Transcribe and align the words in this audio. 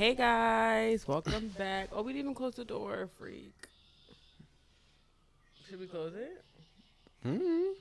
Hey 0.00 0.14
guys, 0.14 1.06
welcome 1.06 1.48
back. 1.58 1.90
Oh, 1.92 2.00
we 2.00 2.14
didn't 2.14 2.24
even 2.24 2.34
close 2.34 2.54
the 2.54 2.64
door, 2.64 3.10
freak. 3.18 3.52
Should 5.68 5.78
we 5.78 5.86
close 5.88 6.14
it? 6.14 6.42
Hmm. 7.22 7.72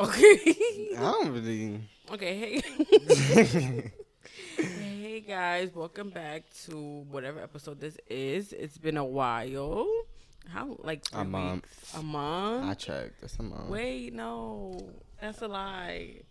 Okay. 0.00 0.56
I 0.96 0.98
don't 0.98 1.28
really. 1.28 1.78
okay, 2.10 2.62
hey. 2.62 3.92
hey 4.56 5.20
guys, 5.20 5.74
welcome 5.74 6.08
back 6.08 6.44
to 6.64 7.04
whatever 7.10 7.42
episode 7.42 7.80
this 7.80 7.98
is. 8.08 8.54
It's 8.54 8.78
been 8.78 8.96
a 8.96 9.04
while. 9.04 9.86
How 10.48 10.78
like 10.78 11.04
three 11.04 11.20
A 11.20 11.24
month. 11.24 11.64
weeks? 11.64 11.94
A 11.98 12.02
month? 12.02 12.64
I 12.64 12.72
checked. 12.72 13.20
That's 13.20 13.38
a 13.38 13.42
month. 13.42 13.68
Wait, 13.68 14.14
no. 14.14 14.88
That's 15.20 15.42
a 15.42 15.48
lie. 15.48 16.22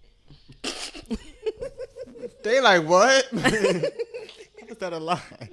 They 2.44 2.60
like 2.60 2.88
what? 2.88 3.28
Is 4.72 4.78
that 4.78 4.94
a 4.94 4.98
lie? 5.00 5.50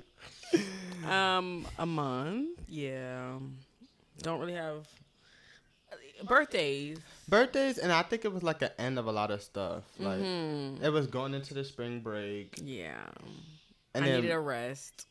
Um, 1.07 1.67
a 1.77 1.85
month. 1.85 2.61
Yeah. 2.69 3.39
Don't 4.23 4.39
really 4.41 4.53
have 4.55 4.87
birthdays. 6.25 6.99
Birthdays, 7.29 7.79
and 7.79 7.91
I 7.93 8.03
think 8.03 8.25
it 8.25 8.33
was 8.33 8.43
like 8.45 8.63
an 8.63 8.71
end 8.79 8.97
of 8.99 9.07
a 9.07 9.13
lot 9.13 9.31
of 9.33 9.43
stuff. 9.43 9.83
Like 9.99 10.21
Mhm. 10.21 10.83
it 10.83 10.91
was 10.91 11.09
going 11.09 11.35
into 11.35 11.53
the 11.53 11.65
spring 11.65 12.01
break, 12.01 12.55
Yeah. 12.63 13.09
and 13.95 14.05
I 14.05 14.09
then 14.09 14.21
needed 14.23 14.33
a 14.35 14.39
rest. 14.41 15.07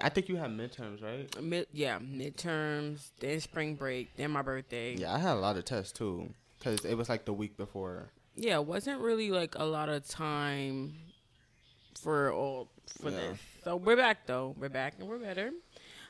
I 0.00 0.08
think 0.10 0.28
you 0.28 0.36
had 0.36 0.50
midterms, 0.50 1.02
right? 1.02 1.42
Mid, 1.42 1.66
yeah, 1.72 1.98
midterms, 1.98 3.10
then 3.18 3.40
spring 3.40 3.74
break, 3.74 4.14
then 4.16 4.30
my 4.30 4.42
birthday. 4.42 4.94
Yeah, 4.96 5.12
I 5.14 5.18
had 5.18 5.32
a 5.34 5.40
lot 5.40 5.56
of 5.56 5.64
tests 5.64 5.92
too, 5.92 6.34
cause 6.60 6.84
it 6.84 6.94
was 6.94 7.08
like 7.08 7.24
the 7.24 7.32
week 7.32 7.56
before. 7.56 8.10
Yeah, 8.36 8.56
it 8.60 8.66
wasn't 8.66 9.00
really 9.00 9.30
like 9.32 9.54
a 9.56 9.64
lot 9.64 9.88
of 9.88 10.06
time 10.06 10.94
for 11.98 12.32
all 12.32 12.68
for 13.00 13.10
Yeah. 13.10 13.16
this. 13.16 13.38
So 13.64 13.76
we're 13.76 13.96
back 13.96 14.26
though. 14.26 14.54
We're 14.58 14.68
back 14.68 14.94
and 14.98 15.08
we're 15.08 15.18
better. 15.18 15.50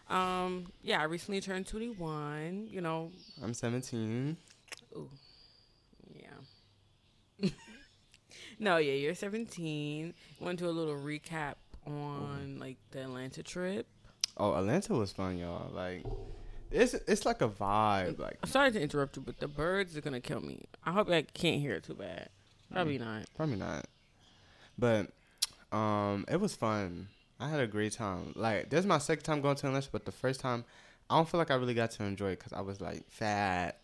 Um, 0.09 0.73
yeah, 0.83 1.01
I 1.01 1.05
recently 1.05 1.41
turned 1.41 1.67
twenty 1.67 1.91
one. 1.91 2.67
You 2.71 2.81
know, 2.81 3.13
I'm 3.43 3.55
17. 3.55 4.37
yeah. 6.15 7.49
no, 8.59 8.77
yeah, 8.79 8.93
you're 8.95 9.15
seventeen. 9.15 10.15
Want 10.41 10.59
to 10.59 10.65
do 10.65 10.71
a 10.71 10.73
little 10.73 10.97
recap 10.97 11.55
on 11.87 12.59
like 12.59 12.77
the 12.91 13.03
Atlanta 13.03 13.43
trip. 13.43 13.87
Oh, 14.37 14.55
Atlanta 14.55 14.95
was 14.95 15.13
fun, 15.13 15.39
y'all. 15.39 15.71
Like, 15.73 16.05
it's 16.71 16.95
it's 16.95 17.25
like 17.25 17.43
a 17.43 17.49
vibe. 17.49 18.19
Like, 18.19 18.39
I'm 18.43 18.51
sorry 18.51 18.73
to 18.73 18.81
interrupt 18.81 19.17
you, 19.17 19.23
but 19.23 19.39
the 19.39 19.49
birds 19.49 19.97
are 19.97 20.01
gonna 20.01 20.21
kill 20.21 20.41
me. 20.41 20.65
I 20.85 20.93
hope 20.93 21.09
I 21.11 21.23
can't 21.23 21.61
hear 21.61 21.75
it 21.75 21.85
too 21.85 21.95
bad. 21.95 22.29
Probably 22.73 22.99
Mm. 22.99 23.05
not. 23.05 23.23
Probably 23.37 23.57
not. 23.57 23.87
But 24.79 25.11
um 25.73 26.25
it 26.29 26.41
was 26.41 26.55
fun. 26.55 27.09
I 27.39 27.49
had 27.49 27.61
a 27.61 27.67
great 27.67 27.93
time. 27.93 28.33
Like 28.37 28.71
this 28.71 28.81
is 28.81 28.87
my 28.87 28.99
second 28.99 29.25
time 29.25 29.41
going 29.41 29.57
to 29.57 29.67
Atlanta, 29.67 29.89
but 29.91 30.05
the 30.05 30.13
first 30.13 30.41
time 30.41 30.65
I 31.09 31.17
don't 31.17 31.29
feel 31.29 31.39
like 31.39 31.51
I 31.51 31.55
really 31.55 31.75
got 31.75 31.91
to 31.93 32.05
enjoy 32.05 32.31
it 32.31 32.39
because 32.39 32.53
I 32.53 32.61
was 32.61 32.81
like 32.81 33.05
fat. 33.11 33.81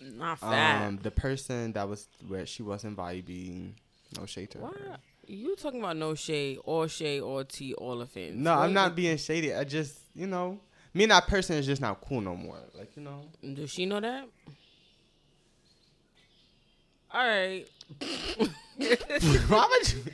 Not 0.00 0.38
fat. 0.38 0.86
Um, 0.86 0.98
the 1.02 1.10
person 1.10 1.72
that 1.72 1.88
was 1.88 2.08
where 2.26 2.46
she 2.46 2.62
wasn't 2.62 2.96
vibing. 2.96 3.72
No 4.18 4.26
shade 4.26 4.50
to 4.52 4.58
what? 4.58 4.74
her. 4.74 4.98
You 5.26 5.56
talking 5.56 5.80
about 5.80 5.96
no 5.96 6.14
shade, 6.14 6.58
or 6.64 6.88
shade, 6.88 7.20
or 7.20 7.44
tea, 7.44 7.74
all 7.74 8.00
offense? 8.00 8.34
No, 8.36 8.54
I'm 8.54 8.72
not 8.72 8.96
being 8.96 9.18
shady. 9.18 9.52
I 9.52 9.64
just 9.64 9.98
you 10.14 10.26
know, 10.26 10.60
me 10.94 11.04
and 11.04 11.10
that 11.10 11.26
person 11.26 11.56
is 11.56 11.66
just 11.66 11.82
not 11.82 12.00
cool 12.00 12.20
no 12.20 12.36
more. 12.36 12.60
Like 12.74 12.96
you 12.96 13.02
know. 13.02 13.24
Does 13.54 13.70
she 13.70 13.84
know 13.84 14.00
that? 14.00 14.26
All 17.10 17.26
right. 17.26 17.66
Why 19.48 19.68
would 19.70 19.92
you? 19.92 20.04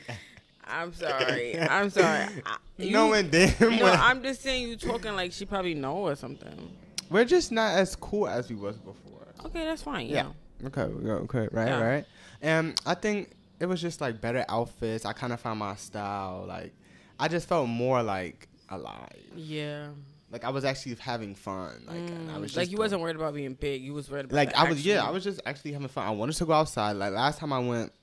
I'm 0.67 0.93
sorry. 0.93 1.59
I'm 1.59 1.89
sorry. 1.89 2.27
I, 2.45 2.57
you, 2.77 2.91
Knowing 2.91 3.29
damn 3.29 3.53
No, 3.59 3.83
well, 3.85 3.97
I'm 4.01 4.23
just 4.23 4.41
saying 4.41 4.67
you 4.67 4.75
talking 4.75 5.15
like 5.15 5.31
she 5.31 5.45
probably 5.45 5.75
know 5.75 5.97
or 5.97 6.15
something. 6.15 6.71
we're 7.09 7.25
just 7.25 7.51
not 7.51 7.77
as 7.77 7.95
cool 7.95 8.27
as 8.27 8.49
we 8.49 8.55
was 8.55 8.77
before. 8.77 9.27
Okay, 9.45 9.63
that's 9.63 9.83
fine. 9.83 10.07
Yeah. 10.07 10.31
Yeah. 10.61 10.67
Okay, 10.67 10.81
okay, 10.81 11.47
right, 11.51 11.67
Yeah. 11.67 11.81
right. 11.81 12.05
And 12.41 12.79
I 12.85 12.95
think 12.95 13.31
it 13.59 13.67
was 13.67 13.81
just 13.81 14.01
like 14.01 14.19
better 14.19 14.43
outfits. 14.49 15.05
I 15.05 15.13
kind 15.13 15.31
of 15.33 15.39
found 15.39 15.59
my 15.59 15.75
style. 15.75 16.45
Like, 16.47 16.73
I 17.19 17.27
just 17.27 17.47
felt 17.47 17.69
more 17.69 18.01
like 18.01 18.47
alive. 18.69 19.09
Yeah. 19.35 19.89
Like 20.35 20.43
I 20.43 20.49
was 20.49 20.65
actually 20.65 20.95
having 20.95 21.33
fun. 21.33 21.85
Like, 21.87 21.95
and 21.95 22.29
I 22.29 22.33
Mm, 22.33 22.41
was 22.41 22.51
just 22.51 22.57
like 22.57 22.69
you 22.69 22.75
going- 22.75 22.83
wasn't 22.87 23.01
worried 23.03 23.15
about 23.15 23.33
being 23.33 23.53
big. 23.53 23.81
You 23.81 23.93
was 23.93 24.11
worried 24.11 24.25
about 24.25 24.35
Like 24.35 24.53
I 24.53 24.67
was, 24.67 24.85
yeah, 24.85 25.01
I 25.01 25.09
was 25.11 25.23
just 25.23 25.39
actually 25.45 25.71
having 25.71 25.87
fun. 25.87 26.05
I 26.05 26.11
wanted 26.11 26.33
to 26.35 26.45
go 26.45 26.51
outside. 26.51 26.97
Like 26.97 27.13
last 27.13 27.39
time 27.39 27.53
I 27.53 27.59
went, 27.59 27.93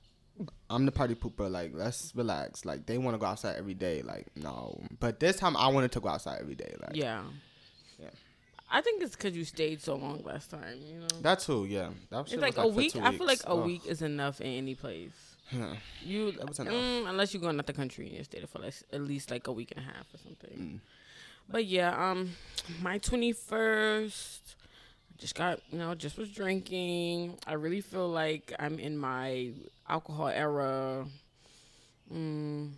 I'm 0.67 0.87
the 0.87 0.91
party 0.91 1.13
pooper. 1.13 1.47
Like 1.51 1.73
let's 1.75 2.11
relax. 2.15 2.65
Like 2.65 2.87
they 2.87 2.97
want 2.97 3.13
to 3.13 3.19
go 3.19 3.27
outside 3.27 3.55
every 3.57 3.75
day. 3.75 4.01
Like 4.01 4.25
no, 4.35 4.81
but 4.99 5.19
this 5.19 5.35
time 5.37 5.55
I 5.55 5.67
wanted 5.67 5.91
to 5.91 5.99
go 5.99 6.09
outside 6.09 6.39
every 6.41 6.55
day. 6.55 6.73
Like 6.81 6.95
Yeah. 6.95 7.21
Yeah. 7.99 8.09
I 8.71 8.81
think 8.81 9.03
it's 9.03 9.15
because 9.15 9.37
you 9.37 9.45
stayed 9.45 9.79
so 9.79 9.93
long 9.93 10.23
last 10.23 10.49
time. 10.49 10.79
You 10.83 11.01
know. 11.01 11.07
that 11.21 11.39
too. 11.41 11.65
Yeah, 11.69 11.89
that 12.09 12.27
shit 12.27 12.39
It's 12.39 12.41
like 12.41 12.57
was 12.57 12.73
a 12.73 12.75
week. 12.75 12.95
I 12.95 13.15
feel 13.15 13.27
like 13.27 13.43
a 13.43 13.49
Ugh. 13.51 13.63
week 13.63 13.85
is 13.85 14.01
enough 14.01 14.41
in 14.41 14.47
any 14.47 14.73
place. 14.73 15.11
You 16.03 16.33
was 16.47 16.57
mm, 16.57 17.07
unless 17.07 17.31
you're 17.31 17.41
going 17.41 17.59
out 17.59 17.67
the 17.67 17.73
country 17.73 18.07
and 18.07 18.17
you 18.17 18.23
stay 18.23 18.39
there 18.39 18.47
for 18.47 18.57
like 18.57 18.73
at 18.91 19.01
least 19.01 19.29
like 19.29 19.45
a 19.45 19.51
week 19.51 19.71
and 19.75 19.85
a 19.85 19.87
half 19.87 20.07
or 20.11 20.17
something. 20.17 20.57
Mm. 20.57 20.79
But 21.49 21.65
yeah, 21.65 22.11
um, 22.11 22.31
my 22.81 22.97
twenty 22.97 23.31
first, 23.31 24.55
just 25.17 25.35
got 25.35 25.59
you 25.71 25.77
know 25.77 25.93
just 25.95 26.17
was 26.17 26.29
drinking. 26.29 27.37
I 27.45 27.53
really 27.53 27.81
feel 27.81 28.09
like 28.09 28.53
I'm 28.59 28.79
in 28.79 28.97
my 28.97 29.51
alcohol 29.87 30.27
era. 30.27 31.05
Mm, 32.13 32.71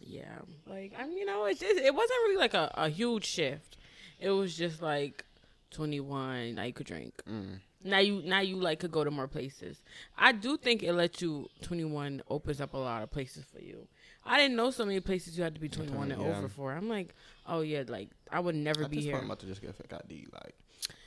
yeah, 0.00 0.38
like 0.66 0.92
I'm 0.98 1.12
you 1.12 1.24
know 1.26 1.44
it's 1.46 1.60
just, 1.60 1.76
it 1.78 1.94
wasn't 1.94 2.18
really 2.24 2.36
like 2.36 2.54
a, 2.54 2.70
a 2.74 2.88
huge 2.88 3.24
shift. 3.24 3.76
It 4.20 4.30
was 4.30 4.56
just 4.56 4.82
like 4.82 5.24
twenty 5.70 6.00
one. 6.00 6.56
Now 6.56 6.64
you 6.64 6.72
could 6.72 6.86
drink. 6.86 7.14
Mm. 7.28 7.60
Now 7.84 7.98
you 7.98 8.22
now 8.24 8.40
you 8.40 8.56
like 8.56 8.80
could 8.80 8.92
go 8.92 9.04
to 9.04 9.10
more 9.10 9.28
places. 9.28 9.82
I 10.16 10.32
do 10.32 10.56
think 10.56 10.82
it 10.82 10.92
lets 10.94 11.20
you 11.22 11.48
twenty 11.62 11.84
one 11.84 12.22
opens 12.28 12.60
up 12.60 12.74
a 12.74 12.78
lot 12.78 13.02
of 13.02 13.10
places 13.10 13.44
for 13.52 13.60
you. 13.60 13.86
I 14.26 14.38
didn't 14.38 14.56
know 14.56 14.70
so 14.70 14.84
many 14.86 15.00
places 15.00 15.36
you 15.36 15.44
had 15.44 15.54
to 15.54 15.60
be 15.60 15.68
twenty 15.68 15.92
one 15.92 16.10
and 16.10 16.20
Yeah. 16.22 16.28
over 16.38 16.48
for. 16.48 16.72
I'm 16.72 16.88
like, 16.88 17.14
oh 17.46 17.60
yeah, 17.60 17.84
like 17.86 18.08
I 18.30 18.40
would 18.40 18.54
never 18.54 18.84
At 18.84 18.90
be 18.90 19.00
here. 19.00 19.12
point, 19.12 19.24
I'm 19.24 19.30
about 19.30 19.40
to 19.40 19.46
just 19.46 19.60
get 19.60 19.70
a 19.70 19.72
fake 19.74 19.92
ID. 19.92 20.26
Like, 20.32 20.54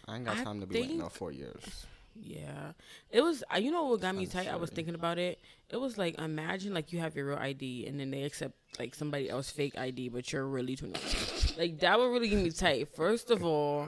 I 0.07 0.15
ain't 0.15 0.25
got 0.25 0.37
I 0.37 0.43
time 0.43 0.59
to 0.61 0.67
be 0.67 0.79
waiting 0.81 0.99
no 0.99 1.09
four 1.09 1.31
years. 1.31 1.85
Yeah, 2.19 2.71
it 3.11 3.21
was. 3.21 3.43
uh, 3.53 3.57
You 3.57 3.69
know 3.71 3.83
what 3.85 4.01
got 4.01 4.15
me 4.15 4.25
tight? 4.25 4.47
I 4.47 4.55
was 4.55 4.71
thinking 4.71 4.95
about 4.95 5.19
it. 5.19 5.39
It 5.69 5.77
was 5.77 5.97
like 5.99 6.19
imagine 6.19 6.73
like 6.73 6.91
you 6.91 6.99
have 6.99 7.15
your 7.15 7.27
real 7.27 7.37
ID 7.37 7.85
and 7.87 7.99
then 7.99 8.09
they 8.09 8.23
accept 8.23 8.55
like 8.79 8.95
somebody 8.95 9.29
else 9.29 9.49
fake 9.51 9.77
ID, 9.77 10.09
but 10.09 10.31
you're 10.33 10.47
really 10.47 10.75
twenty 10.75 10.93
one. 10.99 11.57
like 11.57 11.79
that 11.79 11.99
would 11.99 12.07
really 12.07 12.29
get 12.29 12.43
me 12.43 12.49
tight. 12.51 12.95
First 12.95 13.29
of 13.29 13.43
all, 13.43 13.87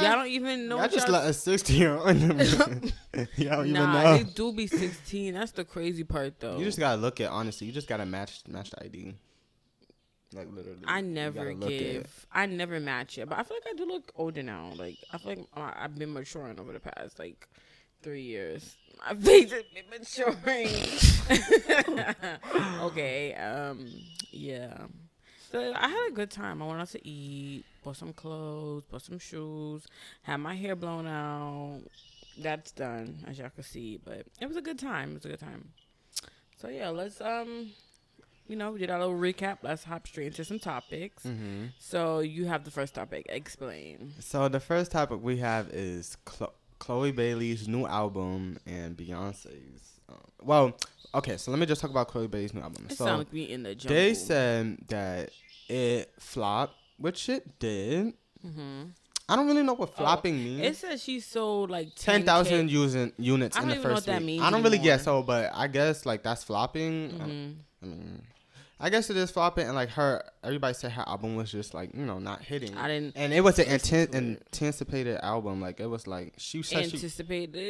y'all 0.00 0.16
don't 0.16 0.28
even 0.28 0.68
know. 0.68 0.78
I 0.78 0.88
just 0.88 1.08
y'all- 1.08 1.20
let 1.20 1.28
a 1.28 1.32
60 1.32 1.72
year 1.72 1.96
old. 1.96 2.06
Y'all 2.06 3.56
don't 3.56 3.66
even 3.66 3.72
nah, 3.72 4.02
know. 4.02 4.16
they 4.18 4.24
do 4.24 4.52
be 4.52 4.66
sixteen. 4.66 5.34
That's 5.34 5.52
the 5.52 5.64
crazy 5.64 6.04
part 6.04 6.40
though. 6.40 6.58
You 6.58 6.64
just 6.64 6.78
gotta 6.78 7.00
look 7.00 7.20
at 7.20 7.30
honestly. 7.30 7.66
You 7.66 7.72
just 7.72 7.88
gotta 7.88 8.06
match 8.06 8.42
match 8.48 8.70
the 8.70 8.84
ID. 8.84 9.14
Like 10.34 10.48
literally. 10.50 10.80
I 10.86 11.00
never 11.02 11.52
look 11.54 11.64
at 11.70 11.72
it. 11.72 11.92
give. 12.02 12.26
I 12.32 12.46
never 12.46 12.80
match 12.80 13.18
it, 13.18 13.28
but 13.28 13.38
I 13.38 13.42
feel 13.42 13.56
like 13.58 13.74
I 13.74 13.76
do 13.76 13.84
look 13.86 14.12
older 14.16 14.42
now. 14.42 14.72
Like 14.76 14.96
I 15.12 15.18
feel 15.18 15.30
like 15.30 15.46
uh, 15.56 15.72
I've 15.76 15.98
been 15.98 16.12
maturing 16.12 16.58
over 16.58 16.72
the 16.72 16.80
past 16.80 17.18
like 17.18 17.46
three 18.02 18.22
years. 18.22 18.76
My 19.06 19.14
face 19.14 19.52
has 19.52 19.64
been 19.74 19.84
maturing. 19.90 20.68
okay. 22.82 23.34
Um. 23.34 23.86
Yeah. 24.30 24.78
So 25.52 25.72
I 25.76 25.88
had 25.88 26.08
a 26.08 26.14
good 26.14 26.30
time. 26.30 26.62
I 26.62 26.66
went 26.66 26.80
out 26.80 26.88
to 26.88 27.06
eat, 27.06 27.64
bought 27.84 27.96
some 27.96 28.12
clothes, 28.14 28.84
bought 28.90 29.02
some 29.02 29.18
shoes, 29.18 29.86
had 30.22 30.38
my 30.38 30.54
hair 30.54 30.74
blown 30.74 31.06
out. 31.06 31.80
That's 32.38 32.72
done, 32.72 33.18
as 33.28 33.38
y'all 33.38 33.50
can 33.50 33.62
see. 33.62 34.00
But 34.02 34.26
it 34.40 34.46
was 34.46 34.56
a 34.56 34.62
good 34.62 34.78
time. 34.78 35.10
It 35.10 35.14
was 35.14 35.24
a 35.26 35.28
good 35.28 35.40
time. 35.40 35.68
So 36.56 36.68
yeah, 36.68 36.88
let's 36.88 37.20
um 37.20 37.70
you 38.48 38.56
know, 38.56 38.72
we 38.72 38.80
did 38.80 38.90
our 38.90 38.98
little 38.98 39.14
recap. 39.14 39.58
Let's 39.62 39.84
hop 39.84 40.06
straight 40.06 40.28
into 40.28 40.44
some 40.44 40.58
topics. 40.58 41.24
Mhm. 41.24 41.70
So 41.78 42.20
you 42.20 42.46
have 42.46 42.64
the 42.64 42.70
first 42.70 42.94
topic. 42.94 43.26
Explain. 43.28 44.14
So 44.20 44.48
the 44.48 44.60
first 44.60 44.90
topic 44.90 45.20
we 45.22 45.36
have 45.38 45.68
is 45.68 46.16
Chlo- 46.26 46.52
Chloe 46.78 47.12
Bailey's 47.12 47.68
new 47.68 47.86
album 47.86 48.58
and 48.66 48.96
Beyonce's. 48.96 50.00
Um, 50.08 50.16
well, 50.42 50.76
okay. 51.14 51.36
So 51.36 51.50
let 51.50 51.60
me 51.60 51.66
just 51.66 51.80
talk 51.80 51.90
about 51.90 52.08
Chloe 52.08 52.26
Bailey's 52.26 52.54
new 52.54 52.60
album. 52.60 52.86
It 52.90 52.96
so 52.96 53.04
sounds 53.04 53.18
like 53.18 53.32
we 53.32 53.42
in 53.44 53.62
the 53.62 53.74
jungle. 53.74 53.96
they 53.96 54.14
said 54.14 54.78
that 54.88 55.30
it 55.68 56.12
flopped, 56.18 56.74
which 56.98 57.28
it 57.28 57.58
did. 57.58 58.14
hmm 58.40 58.82
I 59.28 59.36
don't 59.36 59.46
really 59.46 59.62
know 59.62 59.74
what 59.74 59.94
flopping 59.94 60.36
means. 60.36 60.60
It 60.62 60.76
says 60.76 61.02
she 61.02 61.20
sold 61.20 61.70
like 61.70 61.86
Mm. 61.88 61.94
ten 61.94 62.14
10,000 62.24 62.24
thousand 62.26 62.70
using 62.70 63.12
units 63.16 63.56
in 63.56 63.68
the 63.68 63.76
first 63.76 64.06
week. 64.06 64.20
means 64.20 64.42
I 64.42 64.50
don't 64.50 64.62
really 64.62 64.78
get 64.78 65.00
so, 65.00 65.22
but 65.22 65.50
I 65.54 65.68
guess 65.68 66.04
like 66.04 66.22
that's 66.22 66.44
flopping. 66.44 67.18
I- 67.20 67.24
Mhm. 67.24 67.54
I 67.82 67.86
mean, 67.86 68.22
I 68.80 68.90
guess 68.90 69.08
it 69.10 69.16
is 69.16 69.30
flopping, 69.30 69.66
and 69.66 69.76
like 69.76 69.90
her, 69.90 70.24
everybody 70.42 70.74
said 70.74 70.90
her 70.92 71.04
album 71.06 71.36
was 71.36 71.52
just 71.52 71.72
like 71.72 71.94
you 71.94 72.04
know 72.04 72.18
not 72.18 72.42
hitting. 72.42 72.76
I 72.76 72.88
didn't 72.88 73.12
and 73.16 73.32
it 73.32 73.40
was 73.42 73.58
an 73.60 73.68
listen 73.68 74.08
inten- 74.08 74.14
anticipated 74.16 75.18
album. 75.24 75.60
Like 75.60 75.78
it 75.78 75.86
was 75.86 76.06
like 76.08 76.34
she 76.36 76.62
said 76.62 76.90
she 76.90 76.98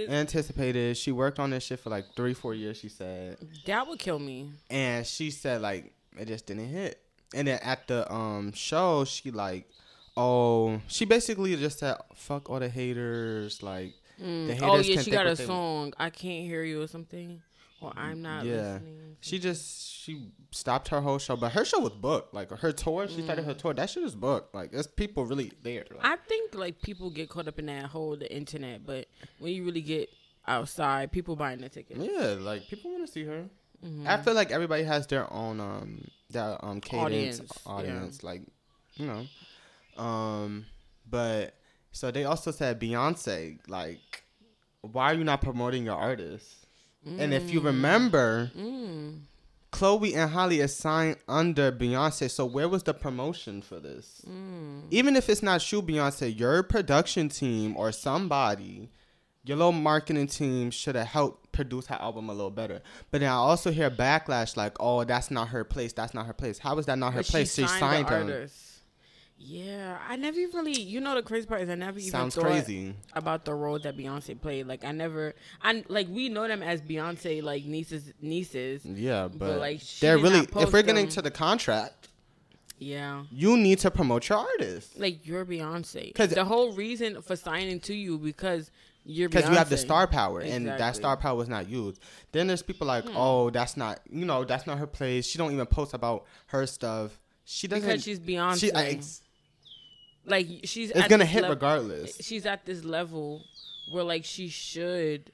anticipated. 0.08 0.96
She 0.96 1.12
worked 1.12 1.38
on 1.38 1.50
this 1.50 1.64
shit 1.64 1.80
for 1.80 1.90
like 1.90 2.06
three, 2.16 2.34
four 2.34 2.54
years. 2.54 2.78
She 2.78 2.88
said, 2.88 3.36
That 3.66 3.86
would 3.88 3.98
kill 3.98 4.18
me. 4.18 4.50
and 4.70 5.06
she 5.06 5.30
said 5.30 5.60
like 5.60 5.92
it 6.18 6.26
just 6.28 6.46
didn't 6.46 6.68
hit. 6.68 6.98
And 7.34 7.48
then 7.48 7.58
at 7.62 7.86
the 7.88 8.10
um 8.12 8.52
show, 8.52 9.04
she 9.04 9.30
like, 9.30 9.68
oh, 10.16 10.80
she 10.86 11.04
basically 11.04 11.56
just 11.56 11.78
said 11.78 11.96
fuck 12.14 12.50
all 12.50 12.60
the 12.60 12.68
haters. 12.68 13.62
Like 13.62 13.94
Mm. 14.20 14.46
The 14.46 14.54
haters 14.54 14.70
Oh 14.70 14.76
yeah, 14.78 15.00
she 15.02 15.10
got 15.10 15.26
a 15.26 15.34
song. 15.34 15.94
I 15.98 16.10
can't 16.10 16.46
hear 16.46 16.62
you 16.62 16.82
or 16.82 16.86
something. 16.86 17.42
Or 17.80 17.92
I'm 17.96 18.22
not 18.22 18.44
Yeah. 18.44 18.74
listening. 18.74 19.16
she 19.20 19.38
just 19.40 19.90
she 19.90 20.28
stopped 20.52 20.88
her 20.88 21.00
whole 21.00 21.18
show, 21.18 21.34
but 21.34 21.50
her 21.52 21.64
show 21.64 21.80
was 21.80 21.92
booked. 21.94 22.32
Like 22.34 22.50
her 22.50 22.70
tour, 22.72 23.08
she 23.08 23.22
started 23.22 23.44
her 23.46 23.54
tour. 23.54 23.72
That 23.74 23.88
shit 23.90 24.04
is 24.04 24.14
booked. 24.14 24.54
Like 24.54 24.70
there's 24.70 24.86
people 24.86 25.24
really 25.24 25.50
there. 25.62 25.84
Like, 25.90 26.04
I 26.04 26.16
think 26.28 26.54
like 26.54 26.82
people 26.82 27.10
get 27.10 27.30
caught 27.30 27.48
up 27.48 27.58
in 27.58 27.66
that 27.66 27.86
whole 27.86 28.14
the 28.16 28.32
internet, 28.32 28.86
but 28.86 29.06
when 29.40 29.52
you 29.54 29.64
really 29.64 29.80
get 29.82 30.08
outside, 30.46 31.10
people 31.10 31.34
buying 31.34 31.60
the 31.60 31.68
tickets. 31.68 31.98
yeah, 32.00 32.36
like 32.38 32.68
people 32.68 32.92
want 32.92 33.04
to 33.06 33.10
see 33.12 33.24
her. 33.24 33.46
Mhm. 33.84 34.06
I 34.06 34.22
feel 34.22 34.34
like 34.34 34.52
everybody 34.52 34.84
has 34.84 35.06
their 35.08 35.32
own 35.32 35.58
um 35.58 36.06
their 36.32 36.62
um 36.64 36.80
cadence 36.80 37.40
Audience, 37.40 37.52
audience, 37.66 38.18
yeah. 38.22 38.28
like 38.30 38.42
you 38.94 39.06
know. 39.06 40.02
Um 40.02 40.66
but 41.08 41.54
so 41.92 42.10
they 42.10 42.24
also 42.24 42.50
said 42.50 42.80
Beyonce 42.80 43.58
like 43.68 44.24
why 44.80 45.12
are 45.12 45.14
you 45.14 45.24
not 45.24 45.40
promoting 45.42 45.84
your 45.84 45.96
artists? 45.96 46.66
And 47.04 47.34
if 47.34 47.50
you 47.52 47.60
remember, 47.60 48.50
Mm. 48.56 49.22
Chloe 49.72 50.14
and 50.14 50.30
Halle 50.30 50.60
is 50.60 50.76
signed 50.76 51.16
under 51.26 51.72
Beyonce, 51.72 52.30
so 52.30 52.44
where 52.44 52.68
was 52.68 52.82
the 52.84 52.92
promotion 52.94 53.62
for 53.62 53.80
this? 53.80 54.20
Mm. 54.28 54.82
Even 54.90 55.16
if 55.16 55.28
it's 55.28 55.42
not 55.42 55.72
you, 55.72 55.82
Beyonce, 55.82 56.38
your 56.38 56.62
production 56.62 57.28
team 57.28 57.76
or 57.76 57.90
somebody, 57.90 58.90
your 59.44 59.56
little 59.56 59.72
marketing 59.72 60.26
team 60.28 60.70
should 60.70 60.94
have 60.94 61.06
helped 61.08 61.52
produce 61.52 61.86
her 61.86 61.96
album 61.96 62.28
a 62.28 62.32
little 62.32 62.50
better. 62.50 62.80
But 63.10 63.20
then 63.20 63.30
I 63.30 63.34
also 63.34 63.70
hear 63.70 63.90
backlash 63.90 64.56
like, 64.56 64.76
"Oh, 64.80 65.04
that's 65.04 65.30
not 65.30 65.48
her 65.48 65.64
place. 65.64 65.92
That's 65.92 66.14
not 66.14 66.26
her 66.26 66.32
place." 66.32 66.58
How 66.58 66.78
is 66.78 66.86
that 66.86 66.98
not 66.98 67.12
her 67.14 67.20
But 67.20 67.26
place? 67.26 67.54
She 67.54 67.66
signed, 67.66 68.06
the 68.06 68.10
her. 68.10 68.16
artist. 68.18 68.68
Yeah, 69.44 69.98
I 70.08 70.14
never 70.16 70.38
even 70.38 70.54
really. 70.64 70.80
You 70.80 71.00
know, 71.00 71.16
the 71.16 71.22
crazy 71.22 71.46
part 71.46 71.62
is 71.62 71.68
I 71.68 71.74
never 71.74 71.98
even 71.98 72.10
Sounds 72.12 72.36
thought 72.36 72.44
crazy. 72.44 72.94
about 73.14 73.44
the 73.44 73.52
role 73.54 73.78
that 73.80 73.96
Beyonce 73.96 74.40
played. 74.40 74.68
Like 74.68 74.84
I 74.84 74.92
never, 74.92 75.34
I 75.60 75.82
like 75.88 76.06
we 76.08 76.28
know 76.28 76.46
them 76.46 76.62
as 76.62 76.80
Beyonce 76.80 77.42
like 77.42 77.64
nieces, 77.64 78.12
nieces. 78.20 78.84
Yeah, 78.86 79.26
but, 79.26 79.58
like, 79.58 79.80
she 79.80 80.06
they're 80.06 80.18
really. 80.18 80.46
If 80.56 80.72
we're 80.72 80.82
getting 80.82 81.06
them. 81.06 81.08
to 81.14 81.22
the 81.22 81.32
contract, 81.32 82.08
Yeah. 82.78 83.24
you 83.32 83.56
need 83.56 83.80
to 83.80 83.90
promote 83.90 84.28
your 84.28 84.38
artist 84.38 84.96
Like 84.98 85.26
you're 85.26 85.44
Beyonce. 85.44 86.04
Because 86.06 86.30
the 86.30 86.44
whole 86.44 86.72
reason 86.74 87.20
for 87.20 87.34
signing 87.34 87.80
to 87.80 87.94
you 87.94 88.18
because 88.18 88.70
because 89.06 89.48
you 89.48 89.56
have 89.56 89.68
the 89.68 89.76
star 89.76 90.06
power, 90.06 90.40
and 90.40 90.66
that 90.66 90.96
star 90.96 91.16
power 91.16 91.36
was 91.36 91.48
not 91.48 91.68
used. 91.68 91.98
Then 92.32 92.46
there's 92.46 92.62
people 92.62 92.86
like, 92.86 93.04
Hmm. 93.04 93.16
"Oh, 93.16 93.50
that's 93.50 93.76
not. 93.76 94.00
You 94.10 94.24
know, 94.24 94.44
that's 94.44 94.66
not 94.66 94.78
her 94.78 94.86
place. 94.86 95.26
She 95.26 95.38
don't 95.38 95.52
even 95.52 95.66
post 95.66 95.94
about 95.94 96.24
her 96.46 96.66
stuff. 96.66 97.18
She 97.44 97.66
doesn't. 97.68 97.86
because 97.88 98.02
she's 98.04 98.20
Beyonce. 98.20 98.58
she, 98.60 98.72
I, 98.72 99.00
like 100.24 100.46
she's 100.64 100.90
it's 100.90 101.00
at 101.00 101.10
gonna 101.10 101.24
hit 101.24 101.48
regardless. 101.48 102.16
She's 102.20 102.46
at 102.46 102.64
this 102.64 102.84
level 102.84 103.42
where 103.90 104.04
like 104.04 104.24
she 104.24 104.48
should 104.48 105.32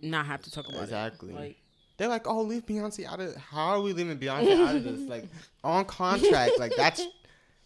not 0.00 0.26
have 0.26 0.42
to 0.42 0.50
talk 0.50 0.68
about 0.68 0.82
Exactly. 0.82 1.30
it. 1.32 1.34
Like 1.36 1.56
They're 1.96 2.08
like, 2.08 2.26
oh, 2.28 2.42
leave 2.42 2.66
Beyonce 2.66 3.06
out 3.06 3.20
of. 3.20 3.34
How 3.36 3.68
are 3.76 3.80
we 3.80 3.92
leaving 3.94 4.18
Beyonce 4.18 4.68
out 4.68 4.76
of 4.76 4.84
this? 4.84 5.00
Like 5.08 5.24
on 5.64 5.84
contract, 5.86 6.58
like 6.58 6.72
that's 6.76 7.02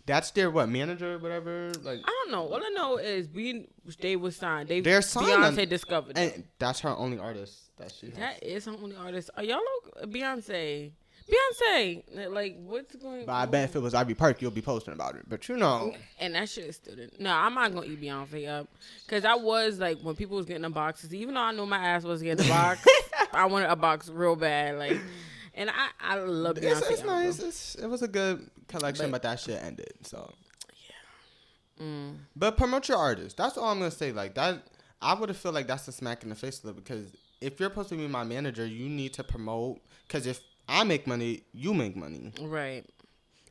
that's 0.06 0.30
their 0.32 0.50
what 0.50 0.68
manager 0.68 1.14
or 1.14 1.18
whatever. 1.18 1.72
Like 1.82 2.00
I 2.04 2.24
don't 2.24 2.30
know. 2.32 2.48
All 2.52 2.62
I 2.64 2.68
know 2.70 2.96
is 2.98 3.28
we 3.28 3.68
they 4.00 4.16
was 4.16 4.36
signed. 4.36 4.68
They 4.68 4.80
They're 4.80 5.02
signed 5.02 5.26
Beyonce 5.28 5.62
on- 5.62 5.68
discovered 5.68 6.16
them. 6.16 6.32
and 6.34 6.44
that's 6.58 6.80
her 6.80 6.90
only 6.96 7.18
artist 7.18 7.76
that 7.78 7.92
she 7.92 8.06
has. 8.06 8.16
That 8.16 8.42
is 8.42 8.64
her 8.66 8.72
only 8.72 8.96
artist. 8.96 9.30
Are 9.36 9.44
y'all 9.44 9.58
look 9.84 10.10
Beyonce? 10.10 10.92
Beyonce, 11.30 12.02
like 12.32 12.56
what's 12.64 12.94
going? 12.96 13.24
But 13.26 13.32
I 13.32 13.42
on? 13.42 13.50
bet 13.50 13.64
if 13.70 13.76
it 13.76 13.80
was 13.80 13.94
Ivy 13.94 14.14
Park, 14.14 14.42
you'll 14.42 14.50
be 14.50 14.60
posting 14.60 14.92
about 14.92 15.14
it. 15.14 15.22
But 15.28 15.48
you 15.48 15.56
know, 15.56 15.94
And 16.18 16.34
that 16.34 16.48
shit 16.48 16.64
is 16.66 16.76
still 16.76 16.96
didn't. 16.96 17.20
No, 17.20 17.32
I'm 17.32 17.54
not 17.54 17.72
gonna 17.72 17.86
eat 17.86 18.00
Beyonce 18.00 18.48
up, 18.48 18.68
cause 19.08 19.24
I 19.24 19.34
was 19.36 19.78
like 19.78 20.00
when 20.00 20.16
people 20.16 20.36
was 20.36 20.46
getting 20.46 20.62
the 20.62 20.70
boxes. 20.70 21.14
Even 21.14 21.34
though 21.34 21.40
I 21.40 21.52
knew 21.52 21.64
my 21.64 21.78
ass 21.78 22.02
was 22.04 22.22
getting 22.22 22.44
the 22.44 22.50
box, 22.52 22.84
I 23.32 23.46
wanted 23.46 23.70
a 23.70 23.76
box 23.76 24.08
real 24.08 24.34
bad. 24.36 24.78
Like, 24.78 24.98
and 25.54 25.70
I 25.70 25.88
I 26.00 26.18
love 26.18 26.58
it's, 26.58 26.66
Beyonce. 26.66 26.90
it's 26.90 27.00
album. 27.02 27.06
nice. 27.24 27.38
It's, 27.40 27.74
it 27.76 27.86
was 27.86 28.02
a 28.02 28.08
good 28.08 28.48
collection, 28.68 29.06
But- 29.10 29.22
but, 29.22 29.28
that 29.30 29.40
shit 29.40 29.62
ended. 29.62 29.92
So, 30.02 30.32
Mm. 31.80 32.16
but 32.36 32.56
promote 32.56 32.88
your 32.88 32.98
artist. 32.98 33.36
That's 33.36 33.56
all 33.56 33.64
I'm 33.70 33.78
gonna 33.78 33.90
say. 33.90 34.12
Like 34.12 34.34
that, 34.34 34.62
I 35.00 35.14
would 35.14 35.28
have 35.30 35.38
feel 35.38 35.52
like 35.52 35.66
that's 35.66 35.88
a 35.88 35.92
smack 35.92 36.22
in 36.22 36.28
the 36.28 36.34
face 36.34 36.62
of 36.62 36.70
it 36.70 36.76
because 36.76 37.12
if 37.40 37.58
you're 37.58 37.70
supposed 37.70 37.88
to 37.88 37.96
be 37.96 38.06
my 38.06 38.24
manager, 38.24 38.64
you 38.66 38.88
need 38.88 39.14
to 39.14 39.24
promote. 39.24 39.80
Because 40.06 40.26
if 40.26 40.40
I 40.68 40.84
make 40.84 41.06
money, 41.06 41.42
you 41.52 41.74
make 41.74 41.96
money. 41.96 42.32
Right. 42.40 42.84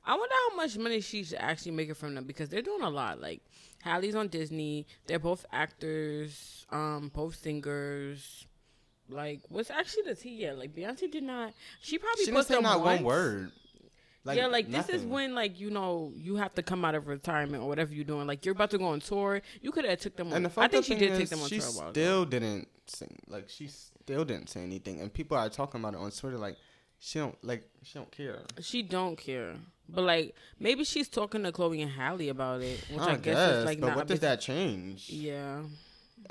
I 0.05 0.15
wonder 0.17 0.33
how 0.49 0.55
much 0.55 0.77
money 0.77 1.01
she's 1.01 1.33
actually 1.37 1.71
making 1.73 1.95
from 1.95 2.15
them 2.15 2.23
because 2.23 2.49
they're 2.49 2.61
doing 2.61 2.81
a 2.83 2.89
lot. 2.89 3.19
Like 3.19 3.41
Halle's 3.83 4.15
on 4.15 4.29
Disney. 4.29 4.87
They're 5.07 5.19
both 5.19 5.45
actors, 5.51 6.65
um, 6.71 7.11
both 7.13 7.35
singers. 7.35 8.45
Like, 9.11 9.41
what's 9.49 9.69
actually 9.69 10.03
the 10.03 10.15
tea 10.15 10.35
yet? 10.35 10.57
Like 10.57 10.73
Beyonce 10.75 11.11
did 11.11 11.23
not. 11.23 11.53
She 11.81 11.97
probably 11.97 12.21
She 12.23 12.31
didn't 12.31 12.37
put 12.37 12.47
say 12.47 12.53
them 12.55 12.63
not 12.63 12.79
one 12.79 12.87
once. 12.87 13.01
word. 13.03 13.51
yeah, 14.25 14.47
like 14.47 14.69
this 14.71 14.89
is 14.89 15.03
when 15.03 15.33
like 15.35 15.59
you 15.59 15.69
know 15.71 16.11
you 16.15 16.35
have 16.37 16.53
to 16.55 16.63
come 16.63 16.85
out 16.85 16.95
of 16.95 17.07
retirement 17.07 17.63
or 17.63 17.67
whatever 17.67 17.93
you're 17.93 18.05
doing. 18.05 18.27
Like 18.27 18.45
you're 18.45 18.53
about 18.53 18.69
to 18.71 18.77
go 18.77 18.85
on 18.85 18.99
tour. 18.99 19.41
You 19.61 19.71
could 19.71 19.85
have 19.85 19.99
took 19.99 20.15
them. 20.15 20.27
On, 20.27 20.33
And 20.33 20.45
the 20.45 20.61
I 20.61 20.67
think 20.67 20.85
she 20.85 20.95
did 20.95 21.17
take 21.17 21.29
them 21.29 21.41
on 21.41 21.49
she 21.49 21.59
tour. 21.59 21.69
ago. 21.69 21.91
still 21.91 22.25
didn't 22.25 22.67
sing. 22.87 23.19
Like 23.27 23.49
she 23.49 23.67
still 23.67 24.23
didn't 24.25 24.49
say 24.49 24.61
anything, 24.61 25.01
and 25.01 25.13
people 25.13 25.37
are 25.37 25.49
talking 25.49 25.81
about 25.81 25.93
it 25.95 25.99
on 25.99 26.11
Twitter. 26.11 26.37
Like 26.37 26.57
she 26.99 27.19
don't 27.19 27.35
like 27.43 27.63
she 27.83 27.97
don't 27.99 28.11
care. 28.11 28.39
She 28.61 28.83
don't 28.83 29.17
care. 29.17 29.55
But 29.89 30.03
like 30.03 30.35
maybe 30.59 30.83
she's 30.83 31.09
talking 31.09 31.43
to 31.43 31.51
Chloe 31.51 31.81
and 31.81 31.91
Halle 31.91 32.29
about 32.29 32.61
it, 32.61 32.79
which 32.91 33.01
I, 33.01 33.13
I, 33.13 33.15
guess, 33.15 33.23
guess, 33.23 33.51
is 33.55 33.65
like 33.65 33.79
but 33.81 33.95
what 33.95 34.07
does 34.07 34.19
that 34.21 34.39
change? 34.39 35.09
Yeah. 35.09 35.63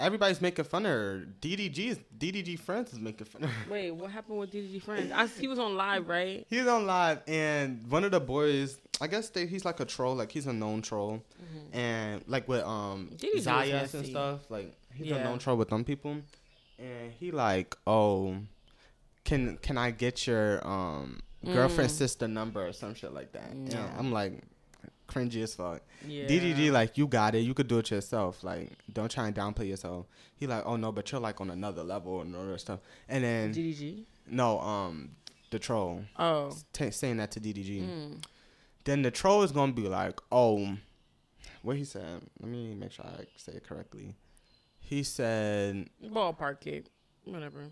Everybody's 0.00 0.40
making 0.40 0.64
fun 0.64 0.84
of 0.86 0.90
her. 0.92 1.26
DDG's 1.40 1.98
DDG 2.18 2.58
friends 2.58 2.92
is 2.92 2.98
making 2.98 3.26
fun 3.26 3.44
of 3.44 3.50
her. 3.50 3.70
Wait, 3.70 3.90
what 3.92 4.10
happened 4.10 4.38
with 4.38 4.50
DDG 4.52 4.82
Friends? 4.82 5.12
I, 5.14 5.26
he 5.26 5.46
was 5.46 5.58
on 5.58 5.76
live, 5.76 6.08
right? 6.08 6.46
He's 6.50 6.66
on 6.66 6.86
live, 6.86 7.20
and 7.28 7.86
one 7.90 8.04
of 8.04 8.10
the 8.10 8.20
boys, 8.20 8.78
I 9.00 9.06
guess 9.06 9.28
they, 9.28 9.46
he's 9.46 9.64
like 9.64 9.80
a 9.80 9.84
troll, 9.84 10.14
like 10.16 10.32
he's 10.32 10.46
a 10.46 10.52
known 10.52 10.82
troll, 10.82 11.22
and 11.72 12.22
like 12.26 12.48
with 12.48 12.62
um 12.64 13.10
DDG 13.16 13.42
Zias 13.44 13.94
and 13.94 14.06
stuff, 14.06 14.50
like 14.50 14.74
he's 14.94 15.08
Yeah. 15.08 15.16
a 15.16 15.22
known 15.22 15.38
troll 15.38 15.56
with 15.56 15.68
them 15.68 15.84
people, 15.84 16.16
and 16.78 17.12
he 17.12 17.30
like, 17.30 17.76
oh, 17.86 18.36
can 19.24 19.58
can 19.58 19.76
I 19.78 19.90
get 19.90 20.26
your 20.26 20.66
um 20.66 21.20
girlfriend 21.44 21.90
Mm. 21.90 21.94
sister 21.94 22.28
number 22.28 22.66
or 22.66 22.72
some 22.72 22.94
shit 22.94 23.12
like 23.12 23.32
that? 23.32 23.50
And 23.50 23.74
I'm 23.98 24.12
like, 24.12 24.42
cringy 25.10 25.42
as 25.42 25.54
fuck. 25.54 25.82
Yeah. 26.06 26.24
DDG 26.24 26.70
like 26.72 26.96
you 26.96 27.06
got 27.06 27.34
it, 27.34 27.40
you 27.40 27.52
could 27.54 27.68
do 27.68 27.78
it 27.78 27.90
yourself. 27.90 28.42
Like 28.44 28.70
don't 28.92 29.10
try 29.10 29.26
and 29.26 29.34
downplay 29.34 29.68
yourself. 29.68 30.06
He 30.36 30.46
like, 30.46 30.62
oh 30.64 30.76
no, 30.76 30.92
but 30.92 31.10
you're 31.12 31.20
like 31.20 31.40
on 31.40 31.50
another 31.50 31.82
level 31.82 32.20
and 32.22 32.34
all 32.36 32.44
that 32.46 32.60
stuff. 32.60 32.80
And 33.08 33.24
then 33.24 33.52
DDG. 33.54 34.04
no, 34.28 34.60
um, 34.60 35.10
the 35.50 35.58
troll 35.58 36.04
Oh. 36.18 36.52
t- 36.72 36.90
saying 36.90 37.16
that 37.18 37.30
to 37.32 37.40
DDG. 37.40 37.82
Mm. 37.82 38.24
Then 38.84 39.02
the 39.02 39.10
troll 39.10 39.42
is 39.42 39.52
gonna 39.52 39.72
be 39.72 39.88
like, 39.88 40.18
oh, 40.32 40.76
what 41.62 41.76
he 41.76 41.84
said. 41.84 42.22
Let 42.40 42.48
me 42.50 42.74
make 42.74 42.92
sure 42.92 43.04
I 43.04 43.24
say 43.36 43.52
it 43.52 43.66
correctly. 43.68 44.14
He 44.78 45.02
said, 45.02 45.88
Ballpark 46.02 46.66
it. 46.66 46.88
Whatever. 47.24 47.66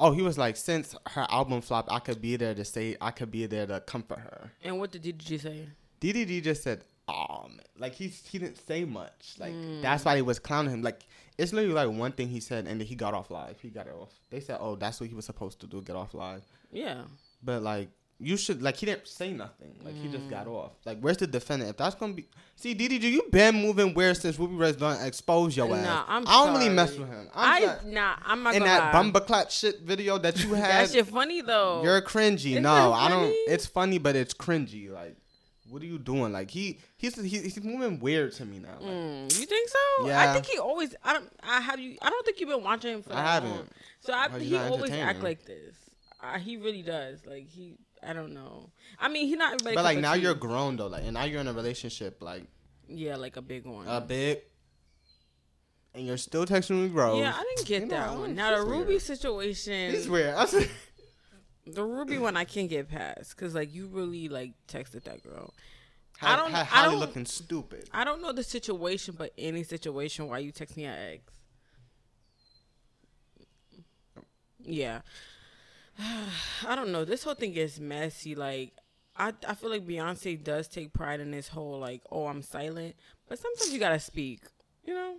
Oh, 0.00 0.10
he 0.12 0.22
was 0.22 0.36
like, 0.38 0.56
since 0.56 0.96
her 1.10 1.26
album 1.30 1.60
flopped, 1.60 1.90
I 1.92 1.98
could 2.00 2.20
be 2.20 2.34
there 2.36 2.54
to 2.54 2.64
say, 2.64 2.96
I 3.00 3.10
could 3.12 3.30
be 3.30 3.46
there 3.46 3.66
to 3.66 3.80
comfort 3.80 4.18
her. 4.18 4.50
And 4.64 4.78
what 4.80 4.90
did 4.90 5.02
DDG 5.04 5.40
say? 5.40 5.68
DDG 6.00 6.42
just 6.42 6.62
said, 6.62 6.82
oh, 7.06 7.46
man. 7.48 7.60
like 7.78 7.94
he's 7.94 8.24
he 8.26 8.38
didn't 8.38 8.66
say 8.66 8.84
much. 8.84 9.34
Like 9.38 9.52
Mm. 9.52 9.82
that's 9.82 10.04
why 10.04 10.14
they 10.16 10.22
was 10.22 10.38
clowning 10.38 10.72
him. 10.72 10.82
Like 10.82 11.02
it's 11.38 11.52
literally 11.52 11.74
like 11.74 11.90
one 11.98 12.12
thing 12.12 12.28
he 12.28 12.40
said, 12.40 12.66
and 12.66 12.80
then 12.80 12.86
he 12.86 12.94
got 12.94 13.14
off 13.14 13.30
live. 13.30 13.60
He 13.60 13.68
got 13.68 13.86
it 13.86 13.94
off. 13.94 14.12
They 14.30 14.40
said, 14.40 14.58
oh, 14.60 14.74
that's 14.76 15.00
what 15.00 15.08
he 15.08 15.14
was 15.14 15.24
supposed 15.26 15.60
to 15.60 15.66
do, 15.66 15.80
get 15.82 15.96
off 15.96 16.14
live. 16.14 16.42
Yeah. 16.72 17.02
But 17.42 17.62
like 17.62 17.88
you 18.20 18.36
should 18.36 18.60
like 18.62 18.76
he 18.76 18.86
didn't 18.86 19.08
say 19.08 19.32
nothing. 19.32 19.74
Like 19.82 19.94
he 19.96 20.08
just 20.08 20.26
Mm. 20.26 20.30
got 20.30 20.46
off. 20.46 20.72
Like 20.84 20.98
where's 21.00 21.16
the 21.16 21.26
defendant? 21.26 21.70
If 21.70 21.76
that's 21.78 21.94
gonna 21.94 22.12
be 22.12 22.28
see 22.54 22.74
DDG, 22.74 23.02
you 23.10 23.22
been 23.32 23.54
moving 23.54 23.94
weird 23.94 24.16
since 24.16 24.38
Ruby 24.38 24.56
Red's 24.56 24.76
done 24.76 25.04
expose 25.06 25.56
your 25.56 25.74
ass. 25.74 25.84
Nah, 25.84 26.04
I'm 26.06 26.28
I 26.28 26.44
don't 26.44 26.54
really 26.54 26.68
mess 26.68 26.96
with 26.96 27.08
him. 27.08 27.28
I'm 27.34 27.52
I 27.52 27.64
sorry. 27.66 27.90
nah. 27.92 28.16
I'm 28.24 28.42
not 28.42 28.54
in 28.54 28.62
that 28.64 28.92
lie. 28.94 29.02
bumba 29.02 29.24
clat 29.26 29.50
shit 29.50 29.80
video 29.80 30.18
that 30.18 30.42
you 30.44 30.52
had. 30.54 30.70
that 30.86 30.90
shit 30.90 31.06
funny 31.06 31.40
though. 31.40 31.82
you're 31.82 32.00
cringy. 32.02 32.50
Isn't 32.52 32.62
no, 32.62 32.92
I 32.92 33.08
don't. 33.08 33.32
It's 33.48 33.66
funny, 33.66 33.98
but 33.98 34.14
it's 34.16 34.34
cringy. 34.34 34.90
Like, 34.92 35.16
what 35.70 35.80
are 35.82 35.86
you 35.86 35.98
doing? 35.98 36.32
Like 36.32 36.50
he 36.50 36.78
he's 36.98 37.14
he, 37.14 37.38
he's 37.38 37.62
moving 37.62 38.00
weird 38.00 38.32
to 38.34 38.44
me 38.44 38.58
now. 38.58 38.74
Like, 38.80 38.90
Mm, 38.90 39.40
you 39.40 39.46
think 39.46 39.68
so? 39.70 40.10
I 40.10 40.32
think 40.34 40.44
he 40.46 40.58
always. 40.58 40.94
I 41.02 41.14
don't. 41.14 41.30
I 41.42 41.60
have 41.60 41.80
you. 41.80 41.96
I 42.02 42.10
don't 42.10 42.26
think 42.26 42.38
you've 42.40 42.50
been 42.50 42.62
watching 42.64 42.94
him 42.94 43.02
for. 43.02 43.14
I 43.14 43.22
haven't. 43.34 43.50
long. 43.50 43.68
So 44.00 44.12
I, 44.12 44.38
he 44.38 44.56
always 44.56 44.90
act 44.92 45.22
like 45.22 45.46
this. 45.46 45.74
I, 46.22 46.38
he 46.38 46.58
really 46.58 46.82
does. 46.82 47.24
Like 47.24 47.46
he, 47.48 47.78
I 48.02 48.12
don't 48.12 48.32
know. 48.32 48.70
I 48.98 49.08
mean, 49.08 49.26
he 49.28 49.36
not 49.36 49.52
everybody. 49.54 49.74
But 49.76 49.84
like 49.84 49.98
now 49.98 50.14
you're 50.14 50.34
grown 50.34 50.76
though, 50.76 50.86
like 50.86 51.04
and 51.04 51.14
now 51.14 51.24
you're 51.24 51.40
in 51.40 51.48
a 51.48 51.52
relationship, 51.52 52.22
like 52.22 52.44
yeah, 52.88 53.16
like 53.16 53.36
a 53.36 53.42
big 53.42 53.66
one. 53.66 53.86
a 53.86 54.00
big, 54.00 54.38
and 55.94 56.06
you're 56.06 56.16
still 56.16 56.46
texting 56.46 56.80
with 56.82 56.92
bro. 56.92 57.18
yeah, 57.20 57.34
I 57.36 57.42
didn't 57.42 57.66
get 57.68 57.82
You 57.82 57.88
that 57.88 58.08
I 58.10 58.14
one. 58.16 58.34
Now 58.34 58.56
the 58.58 58.64
Ruby 58.64 58.90
weird. 58.90 59.02
situation, 59.02 59.90
He's 59.92 60.08
weird. 60.08 60.34
I 60.34 60.46
the 61.66 61.84
Ruby 61.84 62.18
one, 62.18 62.36
I 62.36 62.44
can't 62.44 62.68
get 62.70 62.88
past 62.88 63.36
because 63.36 63.54
like 63.54 63.72
you 63.74 63.86
really 63.88 64.28
like 64.28 64.52
texted 64.66 65.04
that 65.04 65.22
girl. 65.22 65.52
Had, 66.18 66.32
I 66.34 66.36
don't- 66.36 66.52
had 66.52 66.60
I 66.60 66.64
Holly 66.64 66.90
don't- 66.92 67.00
looking 67.00 67.26
stupid. 67.26 67.88
I 67.92 68.04
don't 68.04 68.20
know 68.22 68.32
the 68.32 68.42
situation, 68.42 69.14
but 69.16 69.32
any 69.38 69.62
situation 69.62 70.26
why 70.28 70.38
you 70.38 70.52
texting 70.52 70.78
your 70.84 70.92
ex. 70.92 71.22
Yeah. 74.62 75.00
I 76.66 76.74
don't 76.74 76.92
know. 76.92 77.04
This 77.04 77.24
whole 77.24 77.34
thing 77.34 77.54
is 77.54 77.80
messy. 77.80 78.34
Like, 78.34 78.72
I 79.16 79.32
I 79.46 79.54
feel 79.54 79.70
like 79.70 79.86
Beyonce 79.86 80.42
does 80.42 80.68
take 80.68 80.92
pride 80.92 81.20
in 81.20 81.30
this 81.30 81.48
whole 81.48 81.78
like, 81.78 82.02
oh, 82.10 82.26
I'm 82.26 82.42
silent, 82.42 82.96
but 83.28 83.38
sometimes 83.38 83.72
you 83.72 83.78
gotta 83.78 84.00
speak. 84.00 84.40
You 84.84 84.94
know. 84.94 85.14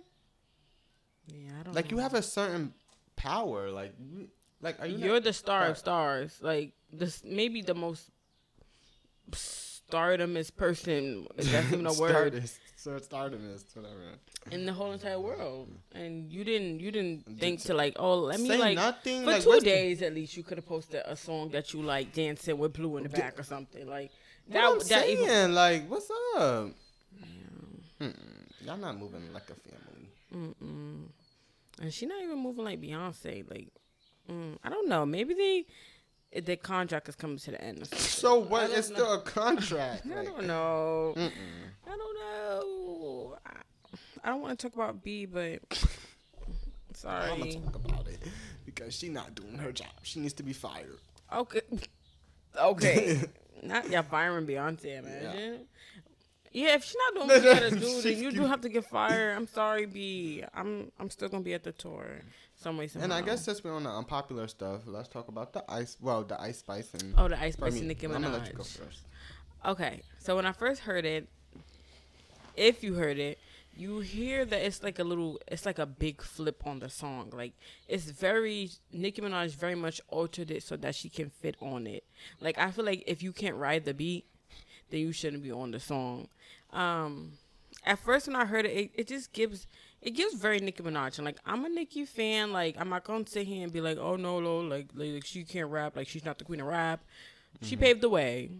Yeah, 1.28 1.50
I 1.60 1.62
don't. 1.62 1.74
Like 1.74 1.90
you 1.90 1.98
have 1.98 2.14
a 2.14 2.22
certain 2.22 2.74
power. 3.16 3.70
Like, 3.70 3.94
like 4.60 4.80
are 4.80 4.86
you? 4.86 4.98
You're 4.98 5.20
the 5.20 5.32
star 5.32 5.66
of 5.66 5.78
stars. 5.78 6.38
Like 6.40 6.72
this, 6.92 7.22
maybe 7.24 7.62
the 7.62 7.74
most 7.74 8.10
stardomest 9.92 10.56
person. 10.56 11.26
That's 11.36 11.72
even 11.72 11.86
a 11.86 11.92
word 11.92 12.10
Stardust. 12.10 12.58
So 12.76 12.98
stardom 12.98 13.42
whatever. 13.74 13.94
in 14.50 14.66
the 14.66 14.72
whole 14.72 14.90
entire 14.92 15.20
world, 15.20 15.68
and 15.94 16.32
you 16.32 16.42
didn't 16.44 16.80
you 16.80 16.90
didn't 16.90 17.24
Did 17.26 17.38
think 17.38 17.60
to 17.62 17.74
like 17.74 17.94
oh 17.98 18.18
let 18.18 18.40
me 18.40 18.48
Say 18.48 18.58
like 18.58 18.74
nothing. 18.76 19.20
for 19.22 19.30
like, 19.30 19.42
two 19.42 19.48
what's 19.50 19.64
the- 19.64 19.70
days 19.70 20.02
at 20.02 20.14
least 20.14 20.36
you 20.36 20.42
could 20.42 20.58
have 20.58 20.66
posted 20.66 21.02
a 21.06 21.14
song 21.14 21.50
that 21.50 21.72
you 21.72 21.82
like 21.82 22.12
dancing 22.12 22.58
with 22.58 22.72
blue 22.72 22.96
in 22.96 23.04
the 23.04 23.08
back 23.08 23.38
or 23.38 23.44
something 23.44 23.86
like 23.88 24.10
What 24.46 24.54
that 24.54 24.64
I'm 24.64 24.78
that 24.78 24.84
saying, 24.86 25.18
even 25.22 25.54
like, 25.54 25.88
what's 25.88 26.10
up? 26.36 26.70
Mm-mm. 28.00 28.14
Y'all 28.66 28.76
not 28.76 28.98
moving 28.98 29.32
like 29.32 29.48
a 29.50 29.54
family. 29.54 30.08
Mm-mm. 30.34 31.04
and 31.80 31.92
she 31.92 32.06
not 32.06 32.20
even 32.22 32.38
moving 32.38 32.64
like 32.64 32.80
Beyonce 32.80 33.48
like 33.48 33.68
mm, 34.30 34.56
I 34.64 34.70
don't 34.70 34.88
know 34.88 35.04
maybe 35.06 35.34
they 35.34 35.66
the 36.34 36.56
contract 36.56 37.08
is 37.08 37.14
coming 37.16 37.38
to 37.38 37.50
the 37.50 37.62
end. 37.62 37.86
So 37.94 38.38
what? 38.38 38.70
It's 38.70 38.88
know. 38.90 38.96
still 38.96 39.12
a 39.14 39.20
contract. 39.20 40.06
I 40.18 40.24
don't 40.24 40.46
know 40.46 41.14
Mm-mm. 41.16 41.30
I 41.86 41.90
don't 41.90 42.14
know 42.20 43.36
I, 43.44 43.52
I 44.24 44.28
don't 44.30 44.40
want 44.40 44.58
to 44.58 44.66
talk 44.68 44.74
about 44.74 45.02
B 45.02 45.26
but 45.26 45.60
sorry. 46.94 47.30
I'm 47.30 47.38
gonna 47.38 47.54
talk 47.54 47.74
about 47.74 48.08
it 48.08 48.20
because 48.64 48.96
she's 48.96 49.10
not 49.10 49.34
doing 49.34 49.58
her 49.58 49.72
job. 49.72 49.92
She 50.02 50.20
needs 50.20 50.34
to 50.34 50.42
be 50.42 50.52
fired. 50.52 50.98
Okay. 51.32 51.60
Okay. 52.60 53.18
not 53.62 53.88
yeah, 53.88 54.02
firing 54.02 54.46
Beyonce, 54.46 54.98
imagine. 54.98 55.52
Yeah. 55.54 55.56
If 56.54 56.84
she's 56.84 56.96
not 56.96 57.14
doing 57.14 57.28
what 57.28 57.44
you 57.60 57.60
gotta 57.60 57.78
do, 57.78 58.02
then 58.02 58.22
you 58.22 58.32
do 58.32 58.42
have 58.46 58.60
to 58.62 58.68
get 58.68 58.84
fired. 58.84 59.36
I'm 59.36 59.46
sorry, 59.46 59.86
B. 59.86 60.44
I'm 60.54 60.90
I'm 60.98 61.10
still 61.10 61.28
gonna 61.28 61.42
be 61.42 61.54
at 61.54 61.64
the 61.64 61.72
tour 61.72 62.20
some 62.56 62.76
way 62.76 62.88
somehow. 62.88 63.04
And 63.04 63.12
I 63.12 63.22
guess 63.22 63.44
since 63.44 63.62
we're 63.64 63.74
on 63.74 63.84
the 63.84 63.90
unpopular 63.90 64.48
stuff, 64.48 64.82
let's 64.86 65.08
talk 65.08 65.28
about 65.28 65.52
the 65.52 65.64
ice. 65.68 65.96
Well, 66.00 66.24
the 66.24 66.40
ice 66.40 66.58
spice 66.58 66.92
and. 66.94 67.14
Oh, 67.16 67.28
the 67.28 67.36
Ice 67.40 67.54
I 67.54 67.58
Spice 67.58 67.72
mean, 67.72 67.80
and 67.80 67.88
Nicki 67.88 68.06
I'm 68.06 68.12
gonna 68.12 68.30
let 68.30 68.46
you 68.46 68.54
go 68.54 68.62
Minaj. 68.62 68.78
first. 68.78 69.00
Okay, 69.64 70.02
so 70.18 70.36
when 70.36 70.46
I 70.46 70.52
first 70.52 70.82
heard 70.82 71.04
it, 71.04 71.28
if 72.56 72.82
you 72.82 72.94
heard 72.94 73.18
it, 73.18 73.38
you 73.74 74.00
hear 74.00 74.44
that 74.44 74.60
it's 74.62 74.82
like 74.82 74.98
a 74.98 75.04
little, 75.04 75.40
it's 75.48 75.64
like 75.64 75.78
a 75.78 75.86
big 75.86 76.20
flip 76.20 76.66
on 76.66 76.80
the 76.80 76.90
song. 76.90 77.30
Like 77.32 77.52
it's 77.88 78.04
very 78.04 78.70
Nicki 78.92 79.22
Minaj 79.22 79.54
very 79.56 79.74
much 79.74 80.00
altered 80.08 80.50
it 80.50 80.62
so 80.62 80.76
that 80.76 80.94
she 80.94 81.08
can 81.08 81.30
fit 81.30 81.56
on 81.60 81.86
it. 81.86 82.04
Like 82.40 82.58
I 82.58 82.70
feel 82.70 82.84
like 82.84 83.04
if 83.06 83.22
you 83.22 83.32
can't 83.32 83.56
ride 83.56 83.84
the 83.84 83.94
beat, 83.94 84.26
then 84.92 85.00
you 85.00 85.12
shouldn't 85.12 85.42
be 85.42 85.50
on 85.50 85.72
the 85.72 85.80
song. 85.80 86.28
Um, 86.72 87.32
at 87.84 87.98
first 87.98 88.28
when 88.28 88.36
I 88.36 88.44
heard 88.44 88.66
it, 88.66 88.76
it, 88.76 88.90
it 88.94 89.08
just 89.08 89.32
gives 89.32 89.66
it 90.00 90.10
gives 90.12 90.34
very 90.34 90.60
Nicki 90.60 90.82
Minaj. 90.82 91.18
And 91.18 91.24
like 91.24 91.38
I'm 91.44 91.64
a 91.64 91.68
Nicki 91.68 92.04
fan. 92.04 92.52
Like 92.52 92.76
I'm 92.78 92.88
not 92.88 93.04
gonna 93.04 93.26
sit 93.26 93.46
here 93.46 93.64
and 93.64 93.72
be 93.72 93.80
like, 93.80 93.98
oh 93.98 94.16
no, 94.16 94.38
no, 94.38 94.58
like 94.60 94.88
like 94.94 95.24
she 95.24 95.42
can't 95.44 95.70
rap. 95.70 95.96
Like 95.96 96.06
she's 96.06 96.24
not 96.24 96.38
the 96.38 96.44
queen 96.44 96.60
of 96.60 96.66
rap. 96.66 97.00
She 97.62 97.76
paved 97.76 98.00
the 98.00 98.08
way. 98.08 98.50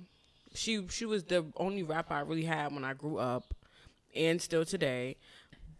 She 0.54 0.86
she 0.88 1.04
was 1.04 1.24
the 1.24 1.44
only 1.56 1.82
rapper 1.82 2.14
I 2.14 2.20
really 2.20 2.44
had 2.44 2.72
when 2.72 2.84
I 2.84 2.94
grew 2.94 3.18
up, 3.18 3.54
and 4.14 4.40
still 4.40 4.64
today. 4.64 5.16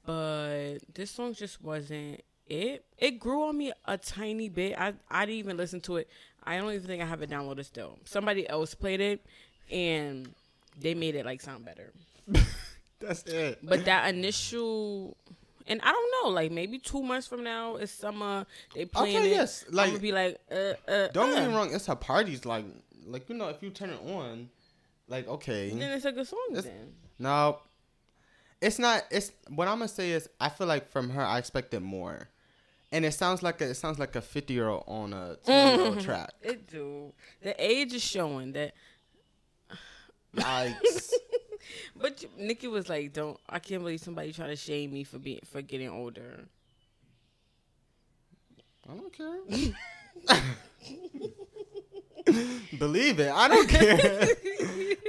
But 0.04 0.78
this 0.94 1.11
song 1.11 1.35
just 1.35 1.62
wasn't 1.62 2.23
it. 2.49 2.85
It 2.99 3.18
grew 3.18 3.44
on 3.44 3.56
me 3.56 3.73
a 3.85 3.97
tiny 3.97 4.49
bit. 4.49 4.78
I 4.78 4.94
I 5.11 5.26
didn't 5.26 5.38
even 5.38 5.56
listen 5.56 5.80
to 5.82 5.97
it. 5.97 6.09
I 6.44 6.56
don't 6.56 6.73
even 6.73 6.87
think 6.87 7.02
I 7.02 7.06
have 7.06 7.23
it 7.23 7.30
downloaded 7.30 7.64
still. 7.64 7.99
Somebody 8.04 8.49
else 8.49 8.75
played 8.75 9.00
it, 9.00 9.25
and 9.71 10.35
they 10.81 10.95
made 10.95 11.14
it 11.14 11.25
like 11.26 11.41
sound 11.41 11.64
better. 11.64 11.93
That's 13.00 13.23
it. 13.25 13.59
But 13.62 13.85
that 13.87 14.14
initial, 14.14 15.17
and 15.67 15.81
I 15.83 15.91
don't 15.91 16.11
know, 16.25 16.31
like 16.31 16.52
maybe 16.52 16.79
two 16.79 17.02
months 17.02 17.26
from 17.26 17.43
now, 17.43 17.76
it's 17.76 17.93
summer. 17.93 18.47
They 18.75 18.85
playing 18.85 19.17
Okay, 19.17 19.26
it. 19.29 19.31
yes, 19.31 19.64
I'm 19.69 19.75
like- 19.75 19.87
gonna 19.88 19.99
be 19.99 20.12
like, 20.12 20.38
uh, 20.50 20.75
uh. 20.88 21.09
Don't 21.12 21.31
get 21.31 21.49
me 21.49 21.52
uh. 21.55 21.57
wrong. 21.57 21.75
It's 21.75 21.87
her 21.87 21.97
parties. 21.97 22.45
Like, 22.47 22.64
like 23.07 23.29
you 23.29 23.35
know, 23.35 23.49
if 23.49 23.62
you 23.62 23.71
turn 23.71 23.91
it 23.91 24.00
on, 24.09 24.49
like 25.09 25.26
okay, 25.29 25.71
Then 25.71 25.91
it's 25.93 26.05
a 26.05 26.12
good 26.12 26.26
song. 26.26 26.38
It's- 26.50 26.64
then 26.64 26.93
no, 27.19 27.59
it's 28.61 28.79
not. 28.79 29.02
It's 29.11 29.33
what 29.49 29.67
I'm 29.69 29.79
gonna 29.79 29.88
say 29.88 30.12
is 30.12 30.29
I 30.41 30.49
feel 30.49 30.67
like 30.69 30.91
from 30.91 31.11
her 31.11 31.23
I 31.23 31.38
expected 31.38 31.83
more, 31.83 32.29
and 32.93 33.05
it 33.05 33.12
sounds 33.14 33.43
like 33.43 33.61
a, 33.61 33.71
it 33.71 33.75
sounds 33.75 33.99
like 33.99 34.14
a 34.14 34.21
50 34.23 34.55
year 34.55 34.69
old 34.69 34.85
on 34.87 35.12
a 35.12 35.37
20 35.45 35.76
year 35.76 35.87
old 35.88 36.00
track. 36.00 36.31
it 36.43 36.69
do. 36.69 37.12
The 37.43 37.55
age 37.62 37.93
is 37.95 38.02
showing 38.02 38.52
that. 38.52 38.75
Yikes. 40.37 41.12
But 41.95 42.25
Nicki 42.37 42.67
was 42.67 42.89
like, 42.89 43.12
"Don't." 43.12 43.39
I 43.49 43.61
can't 43.61 43.83
believe 43.83 44.01
somebody 44.01 44.33
trying 44.33 44.51
to 44.51 44.57
shame 44.57 44.93
me 44.93 45.05
for 45.05 45.19
being 45.19 45.41
for 45.45 45.62
getting 45.62 45.89
older. 45.89 46.49
I 48.89 48.95
don't 48.95 49.12
care. 49.12 49.39
Believe 52.79 53.21
it. 53.21 53.33
I 53.33 53.49
don't 53.49 53.69
care. 53.69 54.27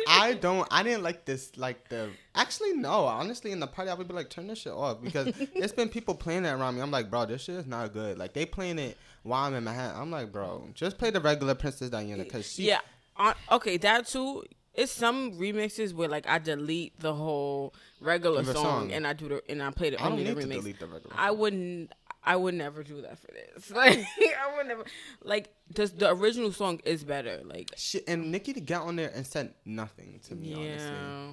I 0.07 0.33
don't. 0.33 0.67
I 0.71 0.83
didn't 0.83 1.03
like 1.03 1.25
this. 1.25 1.51
Like 1.57 1.89
the. 1.89 2.09
Actually, 2.35 2.73
no. 2.73 3.05
Honestly, 3.05 3.51
in 3.51 3.59
the 3.59 3.67
party, 3.67 3.89
I 3.89 3.93
would 3.93 4.07
be 4.07 4.13
like, 4.13 4.29
turn 4.29 4.47
this 4.47 4.59
shit 4.59 4.73
off 4.73 5.01
because 5.01 5.27
it's 5.55 5.73
been 5.73 5.89
people 5.89 6.15
playing 6.15 6.43
that 6.43 6.57
around 6.59 6.75
me. 6.75 6.81
I'm 6.81 6.91
like, 6.91 7.09
bro, 7.09 7.25
this 7.25 7.43
shit 7.43 7.55
is 7.55 7.65
not 7.65 7.93
good. 7.93 8.17
Like 8.17 8.33
they 8.33 8.45
playing 8.45 8.79
it 8.79 8.97
while 9.23 9.45
I'm 9.45 9.53
in 9.55 9.63
Manhattan. 9.63 9.99
I'm 9.99 10.11
like, 10.11 10.31
bro, 10.31 10.67
just 10.73 10.97
play 10.97 11.09
the 11.09 11.21
regular 11.21 11.55
Princess 11.55 11.89
Diana 11.89 12.23
because 12.23 12.51
she. 12.51 12.67
yeah. 12.67 12.79
Uh, 13.15 13.33
okay, 13.51 13.77
that 13.77 14.07
too. 14.07 14.43
It's 14.75 14.91
some 14.91 15.33
remixes 15.33 15.93
where 15.93 16.09
like 16.09 16.27
I 16.27 16.39
delete 16.39 16.99
the 16.99 17.13
whole 17.13 17.73
regular 18.01 18.43
song, 18.43 18.55
song. 18.55 18.91
and 18.91 19.05
I 19.05 19.13
do 19.13 19.27
the 19.29 19.43
and 19.49 19.61
I 19.61 19.69
play 19.71 19.91
the 19.91 20.01
I 20.01 20.07
only 20.09 20.23
the 20.23 20.33
remix. 20.33 20.51
delete 20.53 20.79
the 20.79 20.87
regular. 20.87 21.15
I 21.17 21.31
wouldn't. 21.31 21.91
I 22.25 22.37
would 22.37 22.53
never 22.55 22.83
do 22.83 23.01
that 23.01 23.19
for 23.19 23.27
this. 23.27 23.69
Like 23.75 23.99
I 23.99 24.55
would 24.57 24.67
never. 24.67 24.83
Like 25.23 25.53
the 25.75 25.85
the 25.87 26.09
original 26.11 26.51
song 26.51 26.79
is 26.85 27.03
better. 27.03 27.41
Like 27.43 27.71
Shit, 27.77 28.05
and 28.07 28.31
Nicki 28.31 28.53
to 28.53 28.61
get 28.61 28.81
on 28.81 28.95
there 28.95 29.11
and 29.13 29.27
said 29.27 29.53
nothing 29.65 30.19
to 30.27 30.35
me. 30.35 30.53
Honestly, 30.53 30.89
yeah, 30.89 31.27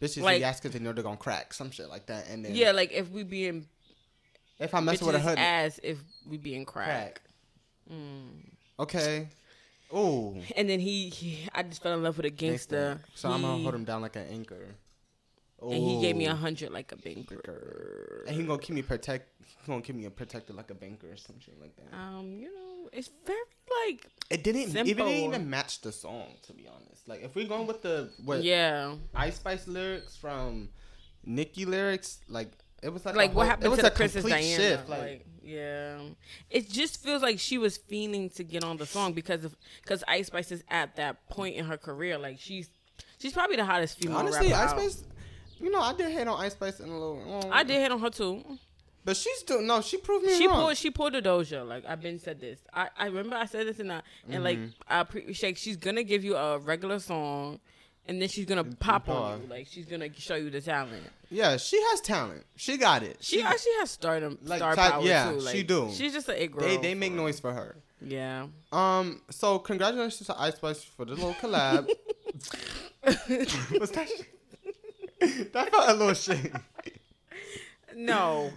bitches 0.00 0.22
Like- 0.22 0.42
ask 0.42 0.62
because 0.62 0.78
they 0.78 0.84
know 0.84 0.92
they're 0.92 1.02
gonna 1.02 1.16
crack 1.16 1.52
some 1.54 1.70
shit 1.72 1.88
like 1.88 2.06
that. 2.06 2.28
And 2.28 2.44
then 2.44 2.54
yeah. 2.54 2.70
Like 2.72 2.92
if 2.92 3.10
we 3.10 3.24
being 3.24 3.66
if 4.60 4.72
I 4.74 4.78
mess 4.80 5.02
with 5.02 5.16
a 5.16 5.18
hood, 5.20 5.38
ass 5.38 5.80
if 5.82 5.98
we 6.28 6.36
being 6.36 6.64
crack. 6.64 6.86
crack. 6.86 7.20
Mm. 7.92 8.50
Okay. 8.78 9.28
Oh. 9.94 10.36
And 10.56 10.68
then 10.68 10.80
he, 10.80 11.08
he, 11.08 11.48
I 11.54 11.62
just 11.62 11.82
fell 11.82 11.94
in 11.94 12.02
love 12.02 12.16
with 12.16 12.26
a 12.26 12.30
gangster. 12.30 13.00
So 13.14 13.30
I'm 13.30 13.42
gonna 13.42 13.62
hold 13.62 13.74
him 13.74 13.84
down 13.84 14.02
like 14.02 14.16
an 14.16 14.26
anchor. 14.28 14.74
And 15.62 15.82
he 15.82 16.00
gave 16.02 16.16
me 16.16 16.26
a 16.26 16.34
hundred 16.34 16.72
like 16.72 16.92
a 16.92 16.96
banker. 16.96 18.24
And 18.26 18.36
he 18.36 18.42
gonna 18.42 18.58
keep 18.58 18.74
me 18.74 18.82
protect. 18.82 19.30
He 19.62 19.66
gonna 19.66 19.80
keep 19.80 19.96
me 19.96 20.06
protected 20.08 20.56
like 20.56 20.70
a 20.70 20.74
banker 20.74 21.12
or 21.12 21.16
some 21.16 21.38
shit 21.40 21.58
like 21.60 21.74
that. 21.76 21.96
Um, 21.96 22.36
you 22.38 22.52
know, 22.52 22.88
it's 22.92 23.08
very 23.24 23.38
like 23.86 24.06
It 24.28 24.42
didn't 24.42 24.72
simple. 24.72 24.88
even 24.90 25.06
didn't 25.06 25.24
even 25.24 25.48
match 25.48 25.80
the 25.80 25.92
song 25.92 26.26
to 26.42 26.52
be 26.52 26.66
honest. 26.66 27.08
Like 27.08 27.22
if 27.22 27.34
we're 27.34 27.48
going 27.48 27.66
with 27.66 27.82
the 27.82 28.10
what 28.24 28.42
yeah, 28.42 28.94
Ice 29.14 29.36
Spice 29.36 29.66
lyrics 29.66 30.16
from 30.16 30.68
Nicki 31.24 31.64
lyrics, 31.64 32.18
like 32.28 32.50
it 32.84 32.92
was 32.92 33.04
like 33.04 33.14
a 33.14 33.18
like 33.18 33.34
what 33.34 33.46
happened 33.46 33.66
it 33.66 33.70
was 33.70 33.78
to 33.80 33.86
a 33.86 33.90
Princess 33.90 34.24
Diana? 34.24 34.42
shift, 34.62 34.88
like, 34.88 35.26
yeah, 35.42 35.98
it 36.50 36.68
just 36.70 37.02
feels 37.02 37.22
like 37.22 37.38
she 37.38 37.58
was 37.58 37.78
fiending 37.78 38.34
to 38.36 38.44
get 38.44 38.62
on 38.64 38.76
the 38.76 38.86
song 38.86 39.12
because 39.12 39.44
of 39.44 39.56
because 39.82 40.04
Ice 40.08 40.26
Spice 40.28 40.52
is 40.52 40.62
at 40.70 40.96
that 40.96 41.28
point 41.28 41.56
in 41.56 41.64
her 41.66 41.76
career. 41.76 42.16
Like 42.18 42.38
she's 42.38 42.70
she's 43.18 43.32
probably 43.32 43.56
the 43.56 43.64
hottest 43.64 43.98
female 43.98 44.18
honestly, 44.18 44.52
Ice. 44.52 44.70
Spice. 44.70 45.04
You 45.60 45.70
know, 45.70 45.80
I 45.80 45.94
did 45.94 46.10
hate 46.12 46.26
on 46.28 46.40
Ice 46.40 46.52
Spice 46.52 46.80
in 46.80 46.88
a 46.88 46.92
little. 46.92 47.40
um, 47.44 47.50
I 47.52 47.62
did 47.62 47.80
hit 47.80 47.90
on 47.92 48.00
her 48.00 48.10
too. 48.10 48.42
but 49.04 49.16
she's 49.16 49.38
still 49.38 49.62
no. 49.62 49.80
She 49.80 49.96
proved 49.98 50.24
me 50.26 50.36
She 50.36 50.46
wrong. 50.46 50.60
pulled 50.62 50.76
she 50.76 50.90
pulled 50.90 51.14
a 51.14 51.22
doja. 51.22 51.66
Like 51.66 51.84
I've 51.88 52.00
been 52.02 52.18
said 52.18 52.40
this. 52.40 52.58
I, 52.72 52.88
I 52.98 53.06
remember 53.06 53.36
I 53.36 53.46
said 53.46 53.66
this 53.66 53.78
and 53.80 53.92
I 53.92 54.02
and 54.28 54.42
like 54.44 54.58
Mm-hmm. 54.58 54.68
I 54.88 55.00
appreciate 55.00 55.56
she's 55.58 55.76
gonna 55.76 56.02
give 56.02 56.24
you 56.24 56.36
a 56.36 56.58
regular 56.58 56.98
song 56.98 57.60
and 58.06 58.20
then 58.20 58.28
she's 58.28 58.44
gonna 58.46 58.64
pop 58.64 59.08
on 59.08 59.42
you. 59.42 59.46
Like 59.48 59.66
she's 59.70 59.86
gonna 59.86 60.08
show 60.14 60.34
you 60.34 60.50
the 60.50 60.60
talent. 60.60 61.02
yeah, 61.30 61.56
she 61.56 61.80
has 61.90 62.00
talent. 62.00 62.44
She 62.56 62.76
got 62.76 63.02
it. 63.02 63.18
She 63.20 63.40
actually 63.42 63.72
has 63.80 63.90
stardom 63.90 64.38
Like, 64.42 64.58
star 64.58 64.74
type- 64.76 64.92
power 64.92 65.02
yeah, 65.02 65.30
too. 65.30 65.38
Like, 65.40 65.56
she 65.56 65.62
do. 65.62 65.90
She's 65.92 66.12
just 66.12 66.28
an 66.28 66.36
it 66.36 66.52
girl. 66.52 66.62
They 66.66 66.76
they 66.76 66.94
make 66.94 67.12
noise 67.12 67.40
for 67.40 67.52
her. 67.52 67.76
Yeah. 68.00 68.46
Um. 68.72 69.22
So 69.30 69.58
congratulations 69.58 70.26
to 70.26 70.38
Ice 70.40 70.56
Spice 70.56 70.82
for 70.84 71.04
the 71.06 71.12
little 71.12 71.34
collab. 71.34 71.88
Was 73.80 73.90
that? 73.92 74.08
Shit? 74.08 75.52
that 75.52 75.70
felt 75.70 75.88
a 75.88 75.94
little 75.94 76.14
shit. 76.14 76.52
No. 77.96 78.50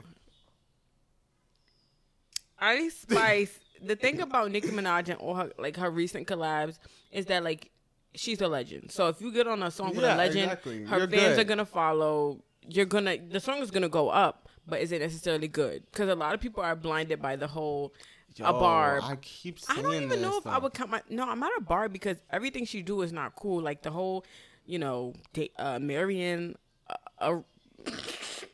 Ice 2.60 2.96
Spice. 2.98 3.60
the 3.82 3.96
thing 3.96 4.20
about 4.20 4.52
Nicki 4.52 4.70
Minaj 4.70 5.10
and 5.10 5.20
all 5.20 5.36
her 5.36 5.52
like 5.60 5.78
her 5.78 5.90
recent 5.92 6.28
collabs 6.28 6.80
is 7.12 7.28
that 7.28 7.44
like 7.44 7.70
she's 8.18 8.42
a 8.42 8.48
legend. 8.48 8.92
So 8.92 9.08
if 9.08 9.22
you 9.22 9.32
get 9.32 9.48
on 9.48 9.64
a 9.64 9.72
song 9.72 9.90
with 9.96 10.02
Yeah, 10.04 10.16
a 10.16 10.18
legend, 10.18 10.44
exactly. 10.46 10.84
her 10.86 10.98
You're 11.00 11.08
fans 11.08 11.36
good. 11.36 11.40
are 11.40 11.44
gonna 11.46 11.66
follow. 11.66 12.42
You're 12.68 12.86
gonna 12.86 13.18
the 13.18 13.40
song 13.40 13.60
is 13.60 13.72
gonna 13.72 13.88
go 13.90 14.10
up, 14.10 14.50
but 14.68 14.82
is 14.82 14.92
it 14.92 15.00
necessarily 15.02 15.48
good? 15.48 15.84
Because 15.92 16.10
a 16.10 16.16
lot 16.16 16.34
of 16.34 16.42
people 16.42 16.62
are 16.64 16.76
blinded 16.76 17.22
by 17.22 17.36
the 17.36 17.48
whole 17.48 17.94
a 18.40 18.44
Yo, 18.44 18.52
bar. 18.60 19.00
I 19.02 19.16
keep 19.16 19.58
I 19.70 19.82
don't 19.82 19.96
even 19.96 20.22
know 20.22 20.38
if 20.38 20.46
I 20.46 20.58
would 20.60 20.74
count 20.74 20.92
my. 20.92 21.02
No, 21.10 21.28
I'm 21.28 21.40
not 21.40 21.52
a 21.58 21.62
bar 21.62 21.90
because 21.90 22.18
everything 22.30 22.66
she 22.66 22.82
do 22.84 23.02
is 23.02 23.12
not 23.12 23.36
cool. 23.36 23.62
Like 23.62 23.82
the 23.82 23.90
whole, 23.92 24.26
you 24.66 24.78
know, 24.78 25.14
uh, 25.58 25.80
Marion, 25.80 26.56
uh, 26.88 26.96
a, 27.20 27.94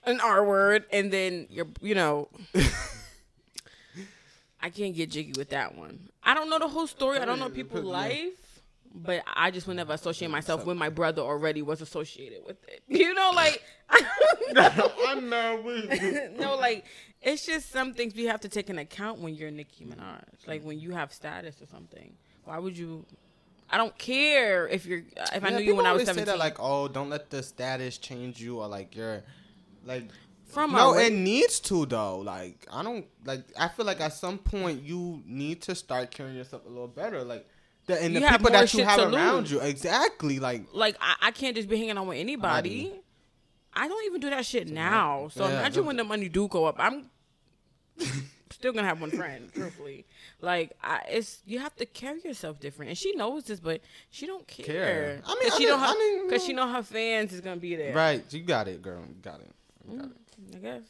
an 0.10 0.22
R 0.22 0.46
word, 0.46 0.86
and 0.92 1.12
then 1.12 1.48
you're, 1.50 1.68
you 1.82 1.96
know. 1.96 2.30
I 4.62 4.70
can't 4.70 4.96
get 4.96 5.12
jiggy 5.12 5.34
with 5.38 5.50
that 5.50 5.76
one. 5.78 6.08
I 6.24 6.34
don't 6.34 6.50
know 6.50 6.58
the 6.58 6.70
whole 6.70 6.88
story. 6.88 7.20
I 7.20 7.26
don't 7.26 7.40
know 7.40 7.50
people's 7.50 7.84
life, 7.84 8.53
but 8.94 9.24
I 9.26 9.50
just 9.50 9.66
would 9.68 9.76
never 9.76 9.94
associate 9.94 10.30
myself 10.30 10.66
when 10.66 10.78
my 10.78 10.90
brother 10.90 11.22
already 11.22 11.62
was 11.62 11.82
associated 11.82 12.46
with 12.46 12.58
it. 12.68 12.84
You 12.94 13.14
know, 13.14 13.32
like 13.36 13.62
I'm 13.90 15.30
not 15.30 15.64
with 15.64 16.02
you. 16.02 16.30
no, 16.40 16.56
like 16.56 16.86
it's 17.22 17.46
just 17.46 17.72
some 17.72 17.94
things 17.94 18.14
we 18.14 18.26
have 18.26 18.42
to 18.42 18.50
take 18.50 18.70
into 18.70 18.82
account 18.82 19.20
when 19.20 19.36
you're 19.36 19.52
Nicki 19.52 19.86
Minaj. 19.86 20.48
Like 20.48 20.64
when 20.64 20.80
you 20.80 20.92
have 20.92 21.12
status 21.12 21.62
or 21.62 21.66
something. 21.66 22.14
Why 22.46 22.60
would 22.60 22.78
you? 22.78 23.06
I 23.70 23.78
don't 23.78 23.98
care 23.98 24.68
if 24.68 24.86
you're. 24.86 25.02
If 25.34 25.44
I 25.44 25.50
knew 25.50 25.60
you 25.64 25.76
when 25.76 25.86
I 25.86 25.94
was 25.94 26.02
always 26.02 26.08
say 26.08 26.14
seventeen. 26.14 26.26
that 26.34 26.40
like, 26.40 26.58
oh, 26.60 26.88
don't 26.88 27.10
let 27.10 27.30
the 27.30 27.42
status 27.42 27.98
change 27.98 28.40
you 28.40 28.60
or 28.60 28.68
like 28.68 28.96
you're 28.96 29.24
like. 29.86 30.10
From 30.46 30.74
no, 30.74 30.94
a 30.94 31.08
it 31.08 31.14
needs 31.14 31.60
to 31.62 31.86
though. 31.88 32.20
Like 32.20 32.68
I 32.72 32.84
don't 32.84 33.08
like. 33.26 33.44
I 33.60 33.70
feel 33.70 33.86
like 33.86 34.02
at 34.02 34.14
some 34.14 34.38
point 34.38 34.84
you 34.84 35.24
need 35.26 35.64
to 35.64 35.74
start 35.74 36.12
carrying 36.12 36.36
yourself 36.36 36.66
a 36.66 36.70
little 36.70 36.88
better. 36.88 37.24
Like 37.24 37.48
the 37.86 38.02
and 38.02 38.14
You 38.14 38.20
the 38.22 38.28
people 38.28 38.52
that 38.52 38.74
you 38.74 38.84
have 38.84 39.14
around 39.14 39.42
lose. 39.44 39.52
you. 39.52 39.60
Exactly. 39.60 40.40
Like 40.40 40.64
like 40.74 40.96
I, 41.02 41.16
I 41.22 41.32
can't 41.32 41.56
just 41.56 41.68
be 41.70 41.78
hanging 41.78 41.98
out 41.98 42.08
with 42.08 42.18
anybody. 42.18 42.86
Body. 42.86 43.00
I 43.76 43.88
don't 43.88 44.06
even 44.06 44.22
do 44.22 44.30
that 44.30 44.46
shit 44.46 44.68
now. 44.68 45.30
So 45.34 45.48
Yeah, 45.48 45.60
imagine 45.60 45.86
when 45.86 45.98
the 45.98 46.04
money 46.04 46.30
do 46.30 46.48
go 46.48 46.66
up. 46.66 46.76
I'm 46.80 47.10
still 48.52 48.72
gonna 48.72 48.88
have 48.88 49.02
one 49.02 49.12
friend, 49.12 49.50
truthfully. 49.54 50.06
Like 50.42 50.72
I, 50.82 51.02
it's 51.10 51.42
you 51.46 51.60
have 51.60 51.76
to 51.78 51.86
carry 51.86 52.22
yourself 52.24 52.60
different, 52.60 52.90
and 52.90 52.98
she 52.98 53.14
knows 53.16 53.46
this, 53.46 53.60
but 53.60 53.82
she 54.10 54.26
don't 54.28 54.48
care. 54.48 54.66
Care. 54.66 55.22
I 55.26 55.34
mean, 55.42 55.52
I 55.52 55.58
she 55.58 55.66
know 55.66 55.78
her, 55.78 55.86
I 55.88 56.28
mean, 56.30 56.40
she 56.40 56.54
know 56.54 56.68
her 56.72 56.84
fans 56.84 57.34
is 57.34 57.42
gonna 57.42 57.58
be 57.58 57.76
there. 57.76 57.94
right. 57.96 58.24
You 58.32 58.42
got 58.44 58.68
it, 58.68 58.82
girl. 58.82 59.02
You 59.08 59.16
got 59.22 59.40
it. 59.42 59.52
You 59.90 59.98
got 59.98 60.06
it. 60.08 60.12
Mm, 60.52 60.56
I 60.56 60.60
guess 60.60 60.84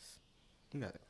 You 0.73 0.79
got 0.81 0.89
it. 0.95 1.01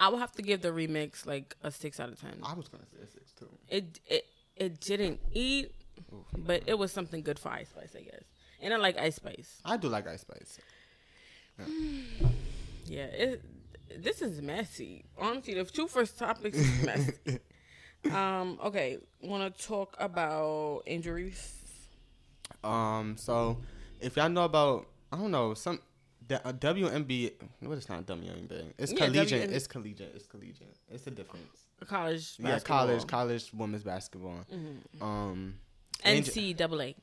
I 0.00 0.08
will 0.08 0.18
have 0.18 0.32
to 0.32 0.42
give 0.42 0.60
the 0.62 0.68
remix 0.68 1.26
like 1.26 1.56
a 1.62 1.70
six 1.72 1.98
out 1.98 2.08
of 2.10 2.20
ten. 2.20 2.38
I 2.42 2.54
was 2.54 2.68
gonna 2.68 2.84
say 2.92 2.98
a 3.02 3.06
six 3.06 3.32
too. 3.32 3.48
It 3.68 4.00
it 4.06 4.26
it 4.58 4.80
didn't 4.80 5.20
eat, 5.32 5.72
but 6.36 6.62
it 6.66 6.78
was 6.78 6.92
something 6.92 7.22
good 7.22 7.38
for 7.38 7.50
Ice 7.50 7.68
Spice, 7.68 7.94
I 7.96 8.02
guess. 8.02 8.24
And 8.60 8.74
I 8.74 8.76
like 8.76 8.98
Ice 8.98 9.16
Spice. 9.16 9.60
I 9.64 9.76
do 9.76 9.88
like 9.88 10.06
Ice 10.06 10.22
Spice. 10.22 10.58
Yeah, 12.90 13.04
it, 13.04 13.42
this 13.98 14.22
is 14.22 14.40
messy. 14.40 15.04
Honestly, 15.18 15.52
the 15.52 15.64
two 15.64 15.88
first 15.88 16.18
topics 16.18 16.56
is 16.56 16.82
messy. 16.82 17.38
um, 18.10 18.58
okay, 18.64 18.96
want 19.22 19.54
to 19.54 19.66
talk 19.66 19.94
about 19.98 20.84
injuries? 20.86 21.54
Um. 22.64 23.16
So, 23.18 23.58
if 24.00 24.16
y'all 24.16 24.30
know 24.30 24.44
about, 24.44 24.86
I 25.12 25.18
don't 25.18 25.30
know 25.30 25.52
some. 25.52 25.80
The 26.26 26.46
uh, 26.46 26.52
WNBA, 26.52 27.32
what 27.60 27.76
is 27.76 27.88
not 27.90 28.06
WNBA? 28.06 28.72
It's 28.78 28.92
Yeah, 28.92 29.06
collegiate. 29.06 29.50
WN 29.50 29.52
It's 29.52 29.66
collegiate. 29.66 30.12
It's 30.14 30.26
collegiate. 30.26 30.76
It's 30.90 31.06
a 31.06 31.10
difference. 31.10 31.67
College, 31.86 32.34
Yeah, 32.38 32.58
college, 32.58 33.06
college 33.06 33.52
women's 33.52 33.82
basketball. 33.84 34.44
Mhm. 34.52 35.02
Um, 35.02 35.58
NCAA. 36.04 36.94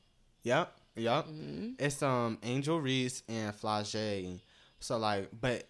Yep, 0.42 0.76
yep. 0.96 1.26
Mhm. 1.26 1.74
It's 1.80 2.02
um 2.02 2.38
Angel 2.42 2.80
Reese 2.80 3.22
and 3.28 3.54
Flau'jae. 3.54 4.40
So 4.80 4.98
like, 4.98 5.30
but 5.40 5.66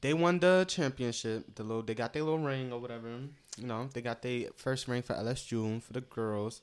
they 0.00 0.14
won 0.14 0.38
the 0.38 0.64
championship. 0.68 1.54
The 1.54 1.62
little 1.64 1.82
they 1.82 1.94
got 1.94 2.12
their 2.12 2.22
little 2.22 2.38
ring 2.38 2.72
or 2.72 2.78
whatever. 2.80 3.08
You 3.56 3.66
know, 3.66 3.88
they 3.92 4.02
got 4.02 4.22
their 4.22 4.50
first 4.54 4.86
ring 4.86 5.02
for 5.02 5.14
LSU 5.14 5.80
for 5.82 5.92
the 5.94 6.02
girls. 6.02 6.60